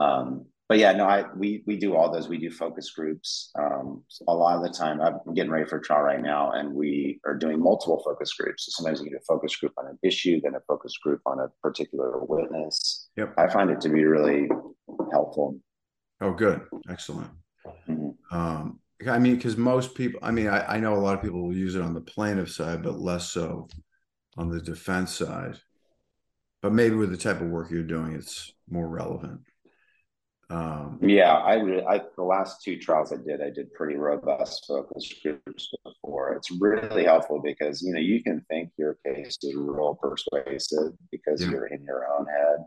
Um, 0.00 0.46
but 0.68 0.78
yeah, 0.78 0.92
no, 0.92 1.06
I 1.06 1.24
we 1.34 1.62
we 1.66 1.76
do 1.76 1.96
all 1.96 2.12
those. 2.12 2.28
We 2.28 2.36
do 2.38 2.50
focus 2.50 2.90
groups. 2.90 3.50
Um, 3.58 4.04
a 4.28 4.34
lot 4.34 4.56
of 4.56 4.62
the 4.62 4.68
time, 4.68 5.00
I'm 5.00 5.34
getting 5.34 5.50
ready 5.50 5.64
for 5.64 5.80
trial 5.80 6.02
right 6.02 6.20
now, 6.20 6.52
and 6.52 6.74
we 6.74 7.20
are 7.24 7.34
doing 7.34 7.58
multiple 7.58 8.02
focus 8.04 8.34
groups. 8.34 8.66
So 8.66 8.70
sometimes 8.76 9.00
you 9.00 9.08
get 9.08 9.20
a 9.20 9.24
focus 9.26 9.56
group 9.56 9.72
on 9.78 9.86
an 9.86 9.98
issue, 10.02 10.40
then 10.42 10.54
a 10.54 10.60
focus 10.68 10.92
group 11.02 11.22
on 11.24 11.40
a 11.40 11.48
particular 11.62 12.22
witness. 12.24 13.08
Yep. 13.16 13.34
I 13.38 13.48
find 13.48 13.70
it 13.70 13.80
to 13.80 13.88
be 13.88 14.04
really 14.04 14.48
helpful. 15.10 15.58
Oh, 16.20 16.32
good, 16.32 16.60
excellent. 16.90 17.30
Mm-hmm. 17.88 18.36
Um, 18.36 18.80
I 19.06 19.18
mean, 19.18 19.36
because 19.36 19.56
most 19.56 19.94
people, 19.94 20.20
I 20.22 20.32
mean, 20.32 20.48
I, 20.48 20.74
I 20.74 20.80
know 20.80 20.94
a 20.94 20.98
lot 20.98 21.14
of 21.14 21.22
people 21.22 21.42
will 21.42 21.56
use 21.56 21.76
it 21.76 21.82
on 21.82 21.94
the 21.94 22.00
plaintiff 22.00 22.50
side, 22.50 22.82
but 22.82 22.98
less 22.98 23.30
so 23.30 23.68
on 24.36 24.50
the 24.50 24.60
defense 24.60 25.14
side. 25.14 25.58
But 26.60 26.72
maybe 26.72 26.96
with 26.96 27.10
the 27.10 27.16
type 27.16 27.40
of 27.40 27.48
work 27.48 27.70
you're 27.70 27.84
doing, 27.84 28.12
it's 28.12 28.52
more 28.68 28.88
relevant. 28.88 29.40
Um, 30.50 30.98
yeah, 31.02 31.34
I 31.34 31.56
I 31.86 32.00
the 32.16 32.22
last 32.22 32.62
two 32.62 32.78
trials 32.78 33.12
I 33.12 33.16
did, 33.16 33.42
I 33.42 33.50
did 33.50 33.72
pretty 33.74 33.96
robust 33.96 34.64
focus 34.66 35.12
groups 35.22 35.70
before. 35.84 36.32
It's 36.32 36.50
really 36.50 37.04
helpful 37.04 37.40
because 37.42 37.82
you 37.82 37.92
know 37.92 38.00
you 38.00 38.22
can 38.22 38.40
think 38.48 38.70
your 38.78 38.98
case 39.04 39.36
is 39.42 39.54
real 39.54 39.98
persuasive 40.00 40.94
because 41.12 41.42
yeah. 41.42 41.50
you're 41.50 41.66
in 41.66 41.84
your 41.84 42.06
own 42.10 42.26
head, 42.26 42.64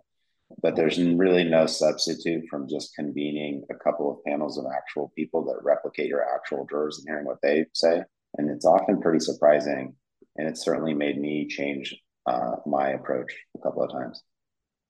but 0.62 0.76
there's 0.76 1.02
really 1.02 1.44
no 1.44 1.66
substitute 1.66 2.44
from 2.52 2.70
just 2.70 2.94
convening 2.96 3.64
a 3.72 3.76
couple 3.76 4.12
of 4.12 4.24
panels 4.26 4.60
of 4.60 4.66
actual 4.72 5.12
people 5.16 5.44
that 5.46 5.64
replicate 5.64 6.08
your 6.08 6.24
actual 6.36 6.68
jurors 6.70 7.00
and 7.00 7.08
hearing 7.08 7.26
what 7.26 7.42
they 7.42 7.66
say, 7.74 8.04
and 8.38 8.52
it's 8.52 8.66
often 8.66 9.02
pretty 9.02 9.20
surprising, 9.20 9.96
and 10.38 10.48
it 10.48 10.56
certainly 10.56 10.94
made 10.94 11.20
me 11.20 11.48
change 11.48 11.96
uh, 12.28 12.58
my 12.68 12.90
approach 12.90 13.34
a 13.58 13.60
couple 13.60 13.82
of 13.82 13.92
times. 13.92 14.22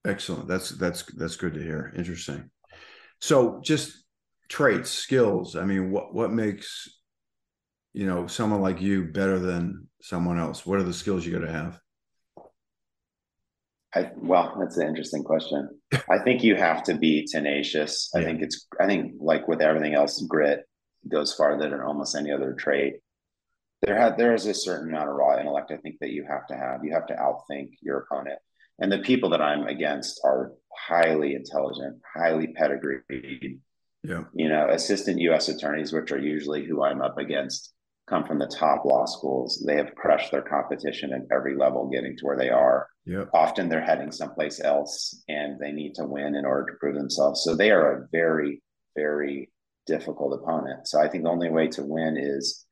Excellent. 0.06 0.50
That's 0.50 0.72
that's 0.72 1.04
that's 1.04 1.38
good 1.38 1.54
to 1.54 1.62
hear. 1.62 1.94
Interesting. 1.96 2.50
So 3.22 3.62
just 3.64 4.04
traits, 4.50 4.90
skills. 4.90 5.56
I 5.56 5.64
mean, 5.64 5.92
what 5.92 6.14
what 6.14 6.32
makes 6.32 6.90
you 7.94 8.06
know 8.06 8.28
someone 8.28 8.62
like 8.62 8.82
you 8.82 9.06
better 9.06 9.40
than 9.40 9.88
someone 10.02 10.40
else? 10.40 10.66
What 10.66 10.80
are 10.80 10.84
the 10.84 10.94
skills 10.94 11.26
you 11.26 11.32
got 11.32 11.46
to 11.46 11.52
have? 11.52 11.80
I, 13.94 14.10
well, 14.16 14.56
that's 14.58 14.78
an 14.78 14.88
interesting 14.88 15.24
question. 15.24 15.68
I 16.10 16.20
think 16.20 16.44
you 16.44 16.56
have 16.56 16.84
to 16.84 16.96
be 16.96 17.28
tenacious. 17.30 18.10
I 18.16 18.24
think 18.24 18.42
it's, 18.42 18.66
I 18.80 18.88
think 18.88 19.16
like 19.20 19.50
with 19.50 19.62
everything 19.62 19.96
else, 19.96 20.22
grit 20.22 20.64
goes 21.10 21.34
farther 21.34 21.70
than 21.70 21.82
almost 21.82 22.16
any 22.16 22.32
other 22.32 22.54
trait. 22.54 22.96
There 23.82 23.98
have, 23.98 24.18
there 24.18 24.34
is 24.34 24.46
a 24.46 24.54
certain 24.54 24.90
amount 24.90 25.10
of 25.10 25.16
raw 25.16 25.38
intellect 25.38 25.72
I 25.72 25.78
think 25.78 25.98
that 26.00 26.12
you 26.12 26.26
have 26.30 26.48
to 26.48 26.56
have. 26.56 26.86
You 26.86 26.94
have 26.94 27.08
to 27.08 27.16
outthink 27.16 27.72
your 27.82 27.98
opponent 28.00 28.40
and 28.82 28.92
the 28.92 29.00
people 29.00 29.30
that 29.30 29.42
I'm 29.42 29.68
against 29.68 30.20
are 30.26 30.52
highly 30.76 31.36
intelligent, 31.36 32.02
highly 32.14 32.48
pedigreed. 32.48 33.60
Yeah. 34.04 34.24
You 34.34 34.50
know, 34.50 34.68
assistant 34.70 35.20
U.S. 35.22 35.48
attorneys, 35.48 35.94
which 35.94 36.12
are 36.12 36.20
usually 36.20 36.66
who 36.66 36.84
I'm 36.84 37.02
up 37.02 37.20
against, 37.20 37.72
come 38.08 38.26
from 38.26 38.40
the 38.40 38.48
top 38.48 38.84
law 38.84 39.06
schools. 39.06 39.64
They 39.66 39.78
have 39.78 39.96
crushed 39.96 40.32
their 40.32 40.42
competition 40.42 41.14
at 41.14 41.34
every 41.34 41.56
level, 41.56 41.88
getting 41.90 42.18
to 42.18 42.26
where 42.26 42.38
they 42.38 42.50
are. 42.50 42.88
Yeah. 43.06 43.26
Often 43.34 43.70
they're 43.70 43.86
heading 43.86 44.12
someplace 44.12 44.60
else, 44.60 45.24
and 45.30 45.60
they 45.60 45.72
need 45.72 45.94
to 45.96 46.06
win 46.06 46.36
in 46.36 46.46
order 46.46 46.72
to 46.72 46.78
prove 46.80 46.96
themselves. 46.96 47.44
So 47.44 47.56
they 47.56 47.70
are 47.70 47.94
a 47.94 48.08
very, 48.12 48.64
very 48.96 49.52
difficult 49.86 50.40
opponent. 50.42 50.88
So 50.88 51.00
I 51.00 51.08
think 51.08 51.24
the 51.24 51.30
only 51.30 51.50
way 51.50 51.68
to 51.70 51.84
win 51.84 52.18
is, 52.18 52.66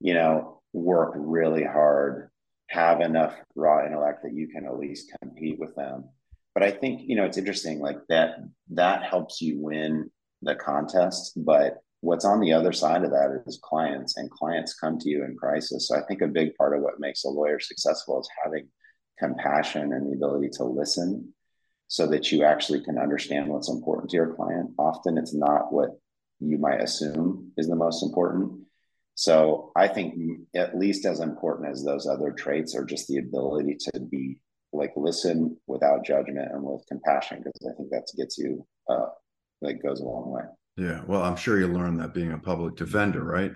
you 0.00 0.14
know, 0.14 0.60
work 0.72 1.14
really 1.16 1.64
hard, 1.64 2.29
have 2.70 3.00
enough 3.00 3.34
raw 3.54 3.84
intellect 3.84 4.22
that 4.22 4.32
you 4.32 4.48
can 4.48 4.64
at 4.64 4.78
least 4.78 5.12
compete 5.20 5.58
with 5.58 5.74
them. 5.74 6.08
But 6.54 6.62
I 6.62 6.70
think, 6.70 7.02
you 7.04 7.16
know, 7.16 7.24
it's 7.24 7.38
interesting, 7.38 7.80
like 7.80 7.98
that 8.08 8.36
that 8.70 9.02
helps 9.04 9.40
you 9.40 9.60
win 9.60 10.10
the 10.42 10.54
contest. 10.54 11.32
But 11.36 11.78
what's 12.00 12.24
on 12.24 12.40
the 12.40 12.52
other 12.52 12.72
side 12.72 13.04
of 13.04 13.10
that 13.10 13.42
is 13.46 13.60
clients, 13.62 14.16
and 14.16 14.30
clients 14.30 14.74
come 14.74 14.98
to 14.98 15.08
you 15.08 15.24
in 15.24 15.36
crisis. 15.36 15.88
So 15.88 15.96
I 15.96 16.02
think 16.02 16.22
a 16.22 16.28
big 16.28 16.54
part 16.54 16.76
of 16.76 16.82
what 16.82 17.00
makes 17.00 17.24
a 17.24 17.28
lawyer 17.28 17.60
successful 17.60 18.20
is 18.20 18.28
having 18.42 18.68
compassion 19.18 19.92
and 19.92 20.10
the 20.10 20.16
ability 20.16 20.48
to 20.54 20.64
listen 20.64 21.34
so 21.88 22.06
that 22.06 22.30
you 22.30 22.44
actually 22.44 22.82
can 22.82 22.98
understand 22.98 23.48
what's 23.48 23.68
important 23.68 24.10
to 24.10 24.16
your 24.16 24.34
client. 24.34 24.70
Often 24.78 25.18
it's 25.18 25.34
not 25.34 25.72
what 25.72 25.90
you 26.38 26.56
might 26.56 26.80
assume 26.80 27.52
is 27.56 27.68
the 27.68 27.76
most 27.76 28.02
important. 28.02 28.59
So 29.20 29.70
I 29.76 29.86
think 29.86 30.14
at 30.56 30.78
least 30.78 31.04
as 31.04 31.20
important 31.20 31.70
as 31.70 31.84
those 31.84 32.06
other 32.06 32.32
traits 32.32 32.74
are 32.74 32.86
just 32.86 33.06
the 33.06 33.18
ability 33.18 33.76
to 33.92 34.00
be 34.00 34.40
like 34.72 34.94
listen 34.96 35.58
without 35.66 36.06
judgment 36.06 36.50
and 36.50 36.62
with 36.62 36.86
compassion 36.88 37.42
because 37.44 37.70
I 37.70 37.76
think 37.76 37.90
that 37.90 38.06
gets 38.16 38.38
you 38.38 38.66
uh 38.88 39.08
that 39.60 39.82
goes 39.82 40.00
a 40.00 40.04
long 40.04 40.30
way. 40.30 40.44
Yeah. 40.78 41.02
Well, 41.06 41.22
I'm 41.22 41.36
sure 41.36 41.60
you 41.60 41.68
learned 41.68 42.00
that 42.00 42.14
being 42.14 42.32
a 42.32 42.38
public 42.38 42.76
defender, 42.76 43.22
right? 43.22 43.52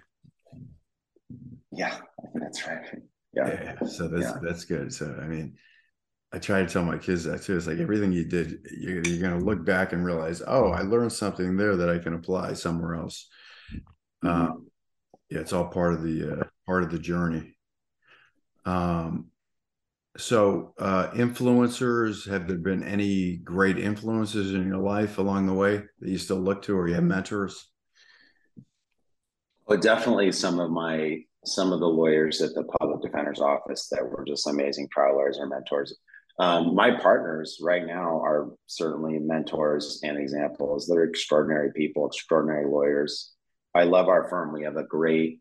Yeah, 1.72 1.96
that's 2.34 2.66
right. 2.66 2.84
Yeah. 3.32 3.74
yeah 3.80 3.86
so 3.86 4.08
that's 4.08 4.22
yeah. 4.22 4.38
that's 4.42 4.66
good. 4.66 4.92
So 4.92 5.18
I 5.18 5.24
mean, 5.24 5.56
I 6.30 6.40
try 6.40 6.60
to 6.60 6.68
tell 6.68 6.84
my 6.84 6.98
kids 6.98 7.24
that 7.24 7.42
too. 7.42 7.56
It's 7.56 7.66
like 7.66 7.78
everything 7.78 8.12
you 8.12 8.26
did, 8.26 8.58
you're, 8.76 9.00
you're 9.00 9.26
going 9.26 9.40
to 9.40 9.46
look 9.46 9.64
back 9.64 9.94
and 9.94 10.04
realize, 10.04 10.42
oh, 10.46 10.72
I 10.72 10.82
learned 10.82 11.14
something 11.14 11.56
there 11.56 11.74
that 11.76 11.88
I 11.88 12.00
can 12.00 12.12
apply 12.12 12.52
somewhere 12.52 12.96
else. 12.96 13.30
Mm-hmm. 14.22 14.28
Um, 14.28 14.63
yeah, 15.34 15.40
it's 15.40 15.52
all 15.52 15.66
part 15.66 15.94
of 15.94 16.02
the 16.02 16.32
uh, 16.32 16.44
part 16.64 16.84
of 16.84 16.92
the 16.92 16.98
journey. 16.98 17.56
Um, 18.64 19.30
so 20.16 20.74
uh, 20.78 21.08
influencers, 21.08 22.30
have 22.30 22.46
there 22.46 22.56
been 22.56 22.84
any 22.84 23.38
great 23.38 23.76
influences 23.76 24.54
in 24.54 24.68
your 24.68 24.78
life 24.78 25.18
along 25.18 25.46
the 25.46 25.52
way 25.52 25.82
that 25.98 26.08
you 26.08 26.18
still 26.18 26.38
look 26.38 26.62
to, 26.62 26.78
or 26.78 26.86
you 26.86 26.94
have 26.94 27.02
mentors? 27.02 27.68
Well, 29.66 29.78
definitely 29.78 30.30
some 30.30 30.60
of 30.60 30.70
my 30.70 31.24
some 31.44 31.72
of 31.72 31.80
the 31.80 31.86
lawyers 31.86 32.40
at 32.40 32.54
the 32.54 32.64
public 32.78 33.02
defender's 33.02 33.40
office 33.40 33.88
that 33.90 34.08
were 34.08 34.24
just 34.24 34.46
amazing 34.46 34.88
trial 34.92 35.16
lawyers 35.16 35.38
or 35.38 35.48
mentors. 35.48 35.98
Um, 36.38 36.76
my 36.76 36.92
partners 36.92 37.58
right 37.60 37.84
now 37.84 38.20
are 38.20 38.50
certainly 38.66 39.18
mentors 39.18 40.00
and 40.04 40.16
examples. 40.16 40.86
They're 40.86 41.04
extraordinary 41.04 41.72
people, 41.72 42.06
extraordinary 42.06 42.66
lawyers. 42.66 43.33
I 43.74 43.84
love 43.84 44.08
our 44.08 44.28
firm. 44.28 44.52
We 44.52 44.64
have 44.64 44.76
a 44.76 44.84
great 44.84 45.40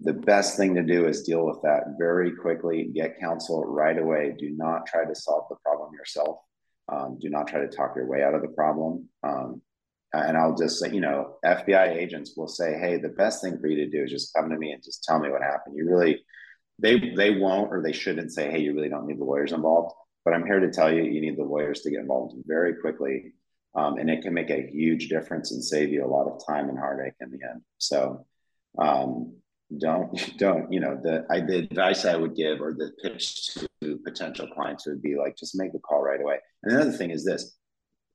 The 0.00 0.12
best 0.12 0.56
thing 0.56 0.74
to 0.76 0.82
do 0.82 1.08
is 1.08 1.24
deal 1.24 1.44
with 1.44 1.60
that 1.62 1.96
very 1.98 2.30
quickly, 2.30 2.90
get 2.94 3.18
counsel 3.18 3.64
right 3.64 3.98
away. 3.98 4.34
Do 4.38 4.50
not 4.50 4.86
try 4.86 5.04
to 5.04 5.14
solve 5.14 5.46
the 5.48 5.56
problem 5.64 5.92
yourself. 5.92 6.38
Um, 6.90 7.18
do 7.20 7.28
not 7.28 7.48
try 7.48 7.60
to 7.60 7.68
talk 7.68 7.94
your 7.96 8.06
way 8.06 8.22
out 8.22 8.34
of 8.34 8.42
the 8.42 8.48
problem. 8.48 9.08
Um, 9.22 9.60
and 10.12 10.36
I'll 10.36 10.54
just 10.54 10.78
say, 10.78 10.90
you 10.90 11.00
know, 11.00 11.36
FBI 11.44 11.96
agents 11.96 12.34
will 12.36 12.48
say, 12.48 12.78
"Hey, 12.78 12.96
the 12.96 13.10
best 13.10 13.42
thing 13.42 13.58
for 13.58 13.66
you 13.66 13.76
to 13.84 13.90
do 13.90 14.04
is 14.04 14.10
just 14.10 14.32
come 14.34 14.48
to 14.48 14.56
me 14.56 14.72
and 14.72 14.82
just 14.82 15.04
tell 15.04 15.18
me 15.18 15.30
what 15.30 15.42
happened." 15.42 15.76
You 15.76 15.86
really, 15.86 16.24
they 16.78 17.12
they 17.14 17.32
won't 17.32 17.70
or 17.70 17.82
they 17.82 17.92
shouldn't 17.92 18.32
say, 18.32 18.50
"Hey, 18.50 18.60
you 18.60 18.74
really 18.74 18.88
don't 18.88 19.06
need 19.06 19.18
the 19.18 19.24
lawyers 19.24 19.52
involved." 19.52 19.94
But 20.24 20.34
I'm 20.34 20.46
here 20.46 20.60
to 20.60 20.70
tell 20.70 20.92
you, 20.92 21.02
you 21.02 21.20
need 21.20 21.36
the 21.36 21.42
lawyers 21.42 21.82
to 21.82 21.90
get 21.90 22.00
involved 22.00 22.36
very 22.46 22.74
quickly. 22.74 23.32
Um, 23.74 23.98
and 23.98 24.10
it 24.10 24.22
can 24.22 24.34
make 24.34 24.50
a 24.50 24.70
huge 24.70 25.08
difference 25.08 25.52
and 25.52 25.62
save 25.62 25.90
you 25.90 26.04
a 26.04 26.08
lot 26.08 26.26
of 26.26 26.44
time 26.46 26.68
and 26.68 26.78
heartache 26.78 27.14
in 27.20 27.30
the 27.30 27.38
end. 27.48 27.62
So 27.76 28.26
um, 28.78 29.36
don't, 29.78 30.10
don't, 30.38 30.72
you 30.72 30.80
know, 30.80 30.98
the, 31.02 31.26
I, 31.30 31.40
the 31.40 31.58
advice 31.58 32.04
I 32.04 32.16
would 32.16 32.34
give 32.34 32.60
or 32.60 32.72
the 32.72 32.92
pitch 33.02 33.54
to 33.54 33.98
potential 34.04 34.48
clients 34.48 34.86
would 34.86 35.02
be 35.02 35.16
like, 35.16 35.36
just 35.36 35.58
make 35.58 35.72
the 35.72 35.78
call 35.80 36.02
right 36.02 36.20
away. 36.20 36.38
And 36.62 36.72
another 36.72 36.92
thing 36.92 37.10
is 37.10 37.24
this, 37.24 37.56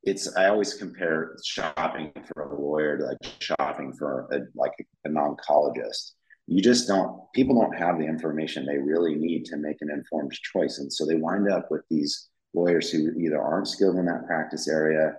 it's, 0.03 0.35
I 0.35 0.47
always 0.47 0.73
compare 0.73 1.37
shopping 1.45 2.11
for 2.25 2.43
a 2.43 2.59
lawyer 2.59 2.97
to 2.97 3.05
like 3.05 3.17
shopping 3.39 3.93
for 3.93 4.27
a, 4.31 4.39
like 4.55 4.73
a, 4.79 5.07
an 5.07 5.15
oncologist 5.15 6.11
you 6.47 6.61
just 6.61 6.87
don't 6.87 7.21
people 7.33 7.59
don't 7.59 7.77
have 7.77 7.97
the 7.97 8.05
information 8.05 8.65
they 8.65 8.77
really 8.77 9.15
need 9.15 9.45
to 9.45 9.57
make 9.57 9.77
an 9.81 9.89
informed 9.89 10.31
choice 10.31 10.79
and 10.79 10.91
so 10.91 11.05
they 11.05 11.15
wind 11.15 11.49
up 11.49 11.69
with 11.71 11.81
these 11.89 12.29
lawyers 12.53 12.89
who 12.91 13.11
either 13.19 13.41
aren't 13.41 13.67
skilled 13.67 13.95
in 13.95 14.05
that 14.05 14.25
practice 14.27 14.67
area 14.67 15.13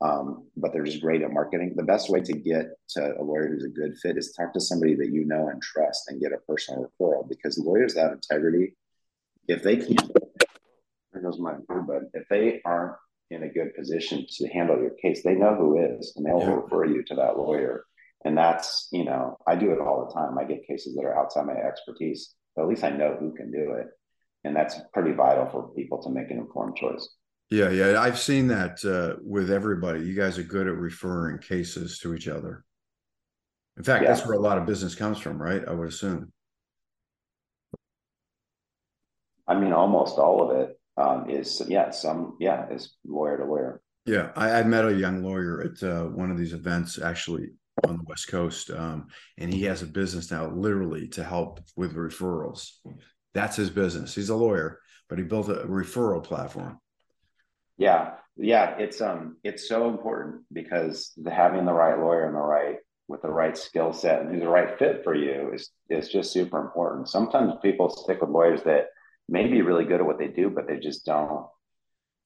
um, 0.00 0.46
but 0.56 0.72
they're 0.72 0.84
just 0.84 1.00
great 1.00 1.22
at 1.22 1.32
marketing 1.32 1.72
the 1.76 1.82
best 1.82 2.10
way 2.10 2.20
to 2.20 2.32
get 2.32 2.66
to 2.88 3.14
a 3.18 3.22
lawyer 3.22 3.48
who's 3.48 3.64
a 3.64 3.68
good 3.68 3.96
fit 3.98 4.18
is 4.18 4.32
talk 4.32 4.52
to 4.52 4.60
somebody 4.60 4.94
that 4.94 5.10
you 5.10 5.24
know 5.24 5.48
and 5.48 5.62
trust 5.62 6.08
and 6.08 6.20
get 6.20 6.32
a 6.32 6.38
personal 6.48 6.90
referral 7.00 7.28
because 7.28 7.58
lawyers 7.58 7.94
that 7.94 8.02
have 8.02 8.12
integrity 8.12 8.74
if 9.48 9.62
they 9.62 9.76
can't 9.76 10.12
there 11.12 11.22
goes 11.22 11.38
my 11.38 11.54
but 11.68 12.02
if 12.14 12.28
they 12.28 12.60
aren't 12.64 12.96
in 13.30 13.42
a 13.42 13.48
good 13.48 13.74
position 13.74 14.24
to 14.28 14.46
handle 14.48 14.78
your 14.78 14.90
case 14.90 15.22
they 15.22 15.34
know 15.34 15.54
who 15.54 15.98
is 15.98 16.12
and 16.16 16.26
they'll 16.26 16.40
yeah. 16.40 16.54
refer 16.54 16.84
you 16.84 17.02
to 17.02 17.14
that 17.14 17.38
lawyer 17.38 17.84
And 18.24 18.36
that's, 18.36 18.88
you 18.90 19.04
know, 19.04 19.36
I 19.46 19.54
do 19.54 19.70
it 19.70 19.80
all 19.80 20.04
the 20.04 20.12
time. 20.12 20.36
I 20.36 20.44
get 20.44 20.66
cases 20.66 20.96
that 20.96 21.04
are 21.04 21.16
outside 21.18 21.46
my 21.46 21.54
expertise, 21.54 22.34
but 22.54 22.62
at 22.62 22.68
least 22.68 22.82
I 22.82 22.90
know 22.90 23.16
who 23.18 23.32
can 23.34 23.52
do 23.52 23.72
it. 23.72 23.86
And 24.42 24.54
that's 24.54 24.76
pretty 24.92 25.12
vital 25.12 25.46
for 25.46 25.68
people 25.74 26.02
to 26.02 26.10
make 26.10 26.30
an 26.30 26.38
informed 26.38 26.76
choice. 26.76 27.08
Yeah, 27.50 27.70
yeah, 27.70 28.00
I've 28.00 28.18
seen 28.18 28.48
that 28.48 28.84
uh, 28.84 29.20
with 29.22 29.50
everybody. 29.50 30.00
You 30.00 30.14
guys 30.14 30.36
are 30.36 30.42
good 30.42 30.66
at 30.66 30.74
referring 30.74 31.38
cases 31.38 31.98
to 32.00 32.14
each 32.14 32.26
other. 32.26 32.64
In 33.76 33.84
fact, 33.84 34.02
Yeah. 34.02 34.12
that's 34.12 34.26
where 34.26 34.36
a 34.36 34.40
lot 34.40 34.58
of 34.58 34.66
business 34.66 34.94
comes 34.96 35.18
from, 35.18 35.40
right? 35.40 35.62
I 35.66 35.72
would 35.72 35.88
assume. 35.88 36.32
I 39.46 39.54
mean, 39.54 39.72
almost 39.72 40.18
all 40.18 40.50
of 40.50 40.56
it 40.58 40.80
um, 40.96 41.30
is, 41.30 41.62
yeah, 41.68 41.90
some, 41.90 42.36
yeah, 42.40 42.68
is 42.68 42.96
lawyer 43.06 43.36
to 43.36 43.44
lawyer. 43.44 43.80
Yeah, 44.06 44.32
I, 44.34 44.50
I 44.50 44.62
met 44.64 44.84
a 44.84 44.94
young 44.94 45.22
lawyer 45.22 45.62
at 45.62 45.82
uh, 45.82 46.06
one 46.06 46.32
of 46.32 46.38
these 46.38 46.52
events 46.52 47.00
actually 47.00 47.50
on 47.86 47.98
the 47.98 48.04
West 48.08 48.26
Coast, 48.28 48.70
um, 48.70 49.06
and 49.38 49.52
he 49.54 49.62
has 49.64 49.82
a 49.82 49.86
business 49.86 50.32
now, 50.32 50.50
literally 50.50 51.06
to 51.08 51.22
help 51.22 51.60
with 51.76 51.94
referrals. 51.94 52.70
That's 53.34 53.54
his 53.56 53.70
business. 53.70 54.14
He's 54.16 54.30
a 54.30 54.36
lawyer, 54.36 54.80
but 55.08 55.18
he 55.18 55.24
built 55.24 55.48
a 55.48 55.66
referral 55.66 56.24
platform. 56.24 56.80
Yeah, 57.78 58.14
yeah, 58.36 58.76
it's 58.78 59.00
um, 59.00 59.36
it's 59.44 59.68
so 59.68 59.88
important 59.88 60.42
because 60.52 61.12
the, 61.16 61.30
having 61.30 61.64
the 61.64 61.72
right 61.72 61.98
lawyer 61.98 62.26
and 62.26 62.34
the 62.34 62.40
right 62.40 62.76
with 63.08 63.22
the 63.22 63.30
right 63.30 63.56
skill 63.56 63.92
set 63.92 64.20
and 64.20 64.30
who's 64.30 64.40
the 64.40 64.48
right 64.48 64.78
fit 64.78 65.02
for 65.04 65.14
you 65.14 65.52
is 65.54 65.70
is 65.90 66.08
just 66.08 66.32
super 66.32 66.60
important. 66.60 67.08
Sometimes 67.08 67.54
people 67.62 67.90
stick 67.90 68.20
with 68.20 68.30
lawyers 68.30 68.62
that 68.64 68.86
may 69.28 69.46
be 69.46 69.62
really 69.62 69.84
good 69.84 70.00
at 70.00 70.06
what 70.06 70.18
they 70.18 70.28
do, 70.28 70.50
but 70.50 70.66
they 70.66 70.78
just 70.78 71.04
don't 71.04 71.46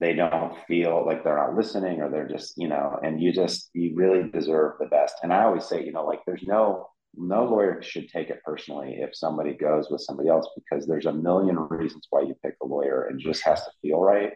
they 0.00 0.14
don't 0.14 0.56
feel 0.66 1.04
like 1.04 1.22
they're 1.22 1.36
not 1.36 1.54
listening 1.54 2.00
or 2.00 2.10
they're 2.10 2.28
just 2.28 2.54
you 2.56 2.68
know 2.68 2.98
and 3.02 3.20
you 3.20 3.32
just 3.32 3.70
you 3.74 3.94
really 3.94 4.28
deserve 4.30 4.74
the 4.80 4.86
best. 4.86 5.16
And 5.22 5.32
i 5.32 5.44
always 5.44 5.66
say 5.66 5.84
you 5.84 5.92
know 5.92 6.04
like 6.06 6.20
there's 6.26 6.44
no 6.44 6.88
no 7.16 7.44
lawyer 7.44 7.82
should 7.82 8.08
take 8.08 8.30
it 8.30 8.40
personally 8.44 8.98
if 9.00 9.10
somebody 9.14 9.52
goes 9.54 9.90
with 9.90 10.00
somebody 10.00 10.28
else 10.28 10.48
because 10.54 10.86
there's 10.86 11.06
a 11.06 11.12
million 11.12 11.56
reasons 11.56 12.06
why 12.10 12.22
you 12.22 12.34
pick 12.42 12.54
a 12.62 12.66
lawyer 12.66 13.06
and 13.10 13.20
just 13.20 13.42
has 13.42 13.64
to 13.64 13.70
feel 13.82 14.00
right 14.00 14.32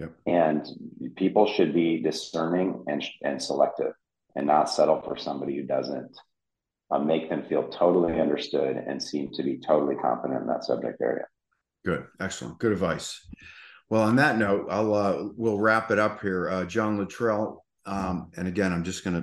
Yep. 0.00 0.12
and 0.26 0.66
people 1.16 1.46
should 1.46 1.72
be 1.72 2.02
discerning 2.02 2.82
and 2.88 3.02
and 3.22 3.40
selective 3.40 3.92
and 4.34 4.46
not 4.46 4.68
settle 4.68 5.00
for 5.02 5.16
somebody 5.16 5.54
who 5.56 5.62
doesn't 5.62 6.10
uh, 6.90 6.98
make 6.98 7.30
them 7.30 7.44
feel 7.44 7.68
totally 7.68 8.20
understood 8.20 8.76
and 8.76 9.00
seem 9.00 9.30
to 9.32 9.42
be 9.44 9.58
totally 9.58 9.94
competent 9.94 10.40
in 10.40 10.46
that 10.48 10.64
subject 10.64 11.00
area 11.00 11.24
Good, 11.84 12.06
excellent, 12.18 12.58
good 12.60 12.72
advice. 12.72 13.20
Well, 13.90 14.00
on 14.02 14.16
that 14.16 14.38
note, 14.38 14.68
I'll 14.70 14.94
uh, 14.94 15.24
we'll 15.36 15.58
wrap 15.58 15.90
it 15.90 15.98
up 15.98 16.22
here. 16.22 16.48
Uh, 16.48 16.64
John 16.64 16.96
Littrell, 16.98 17.58
um, 17.84 18.30
and 18.38 18.48
again, 18.48 18.72
I'm 18.72 18.84
just 18.84 19.04
going 19.04 19.20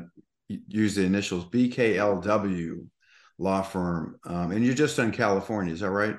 to 0.48 0.60
use 0.68 0.94
the 0.94 1.04
initials 1.04 1.46
BKLW 1.46 2.86
law 3.40 3.64
firm, 3.64 4.20
um, 4.26 4.52
and 4.52 4.64
you're 4.64 4.76
just 4.76 5.00
in 5.00 5.12
California, 5.12 5.74
is 5.74 5.80
that 5.80 5.90
right? 5.90 6.16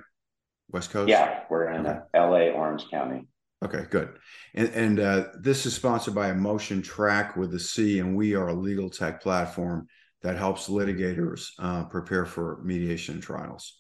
West 0.71 0.91
Coast. 0.91 1.09
yeah 1.11 1.45
we're 1.49 1.71
in 1.71 1.87
Okay. 1.87 2.01
la 2.15 2.51
orange 2.59 2.89
county 2.91 3.29
Okay, 3.63 3.87
good. 3.91 4.19
And, 4.55 4.69
and 4.71 5.01
uh, 5.01 5.25
this 5.39 5.67
is 5.67 5.75
sponsored 5.75 6.15
by 6.15 6.31
Emotion 6.31 6.83
Track 6.83 7.37
with 7.37 7.55
a 7.55 7.61
C, 7.61 8.01
and 8.01 8.17
we 8.17 8.35
are 8.35 8.49
a 8.49 8.55
legal 8.55 8.91
tech 8.91 9.23
platform 9.23 9.87
that 10.23 10.37
helps 10.37 10.69
litigators 10.69 11.51
uh, 11.59 11.85
prepare 11.85 12.27
for 12.27 12.61
mediation 12.65 13.21
trials. 13.21 13.79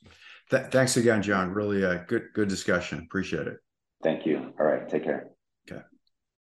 Th- 0.50 0.66
thanks 0.66 0.96
again, 0.96 1.22
John. 1.22 1.52
Really 1.52 1.84
uh, 1.84 1.98
good 2.06 2.26
good 2.34 2.48
discussion. 2.48 3.00
Appreciate 3.00 3.46
it. 3.46 3.56
Thank 4.02 4.26
you. 4.26 4.52
All 4.58 4.66
right. 4.66 4.88
Take 4.88 5.04
care. 5.04 5.31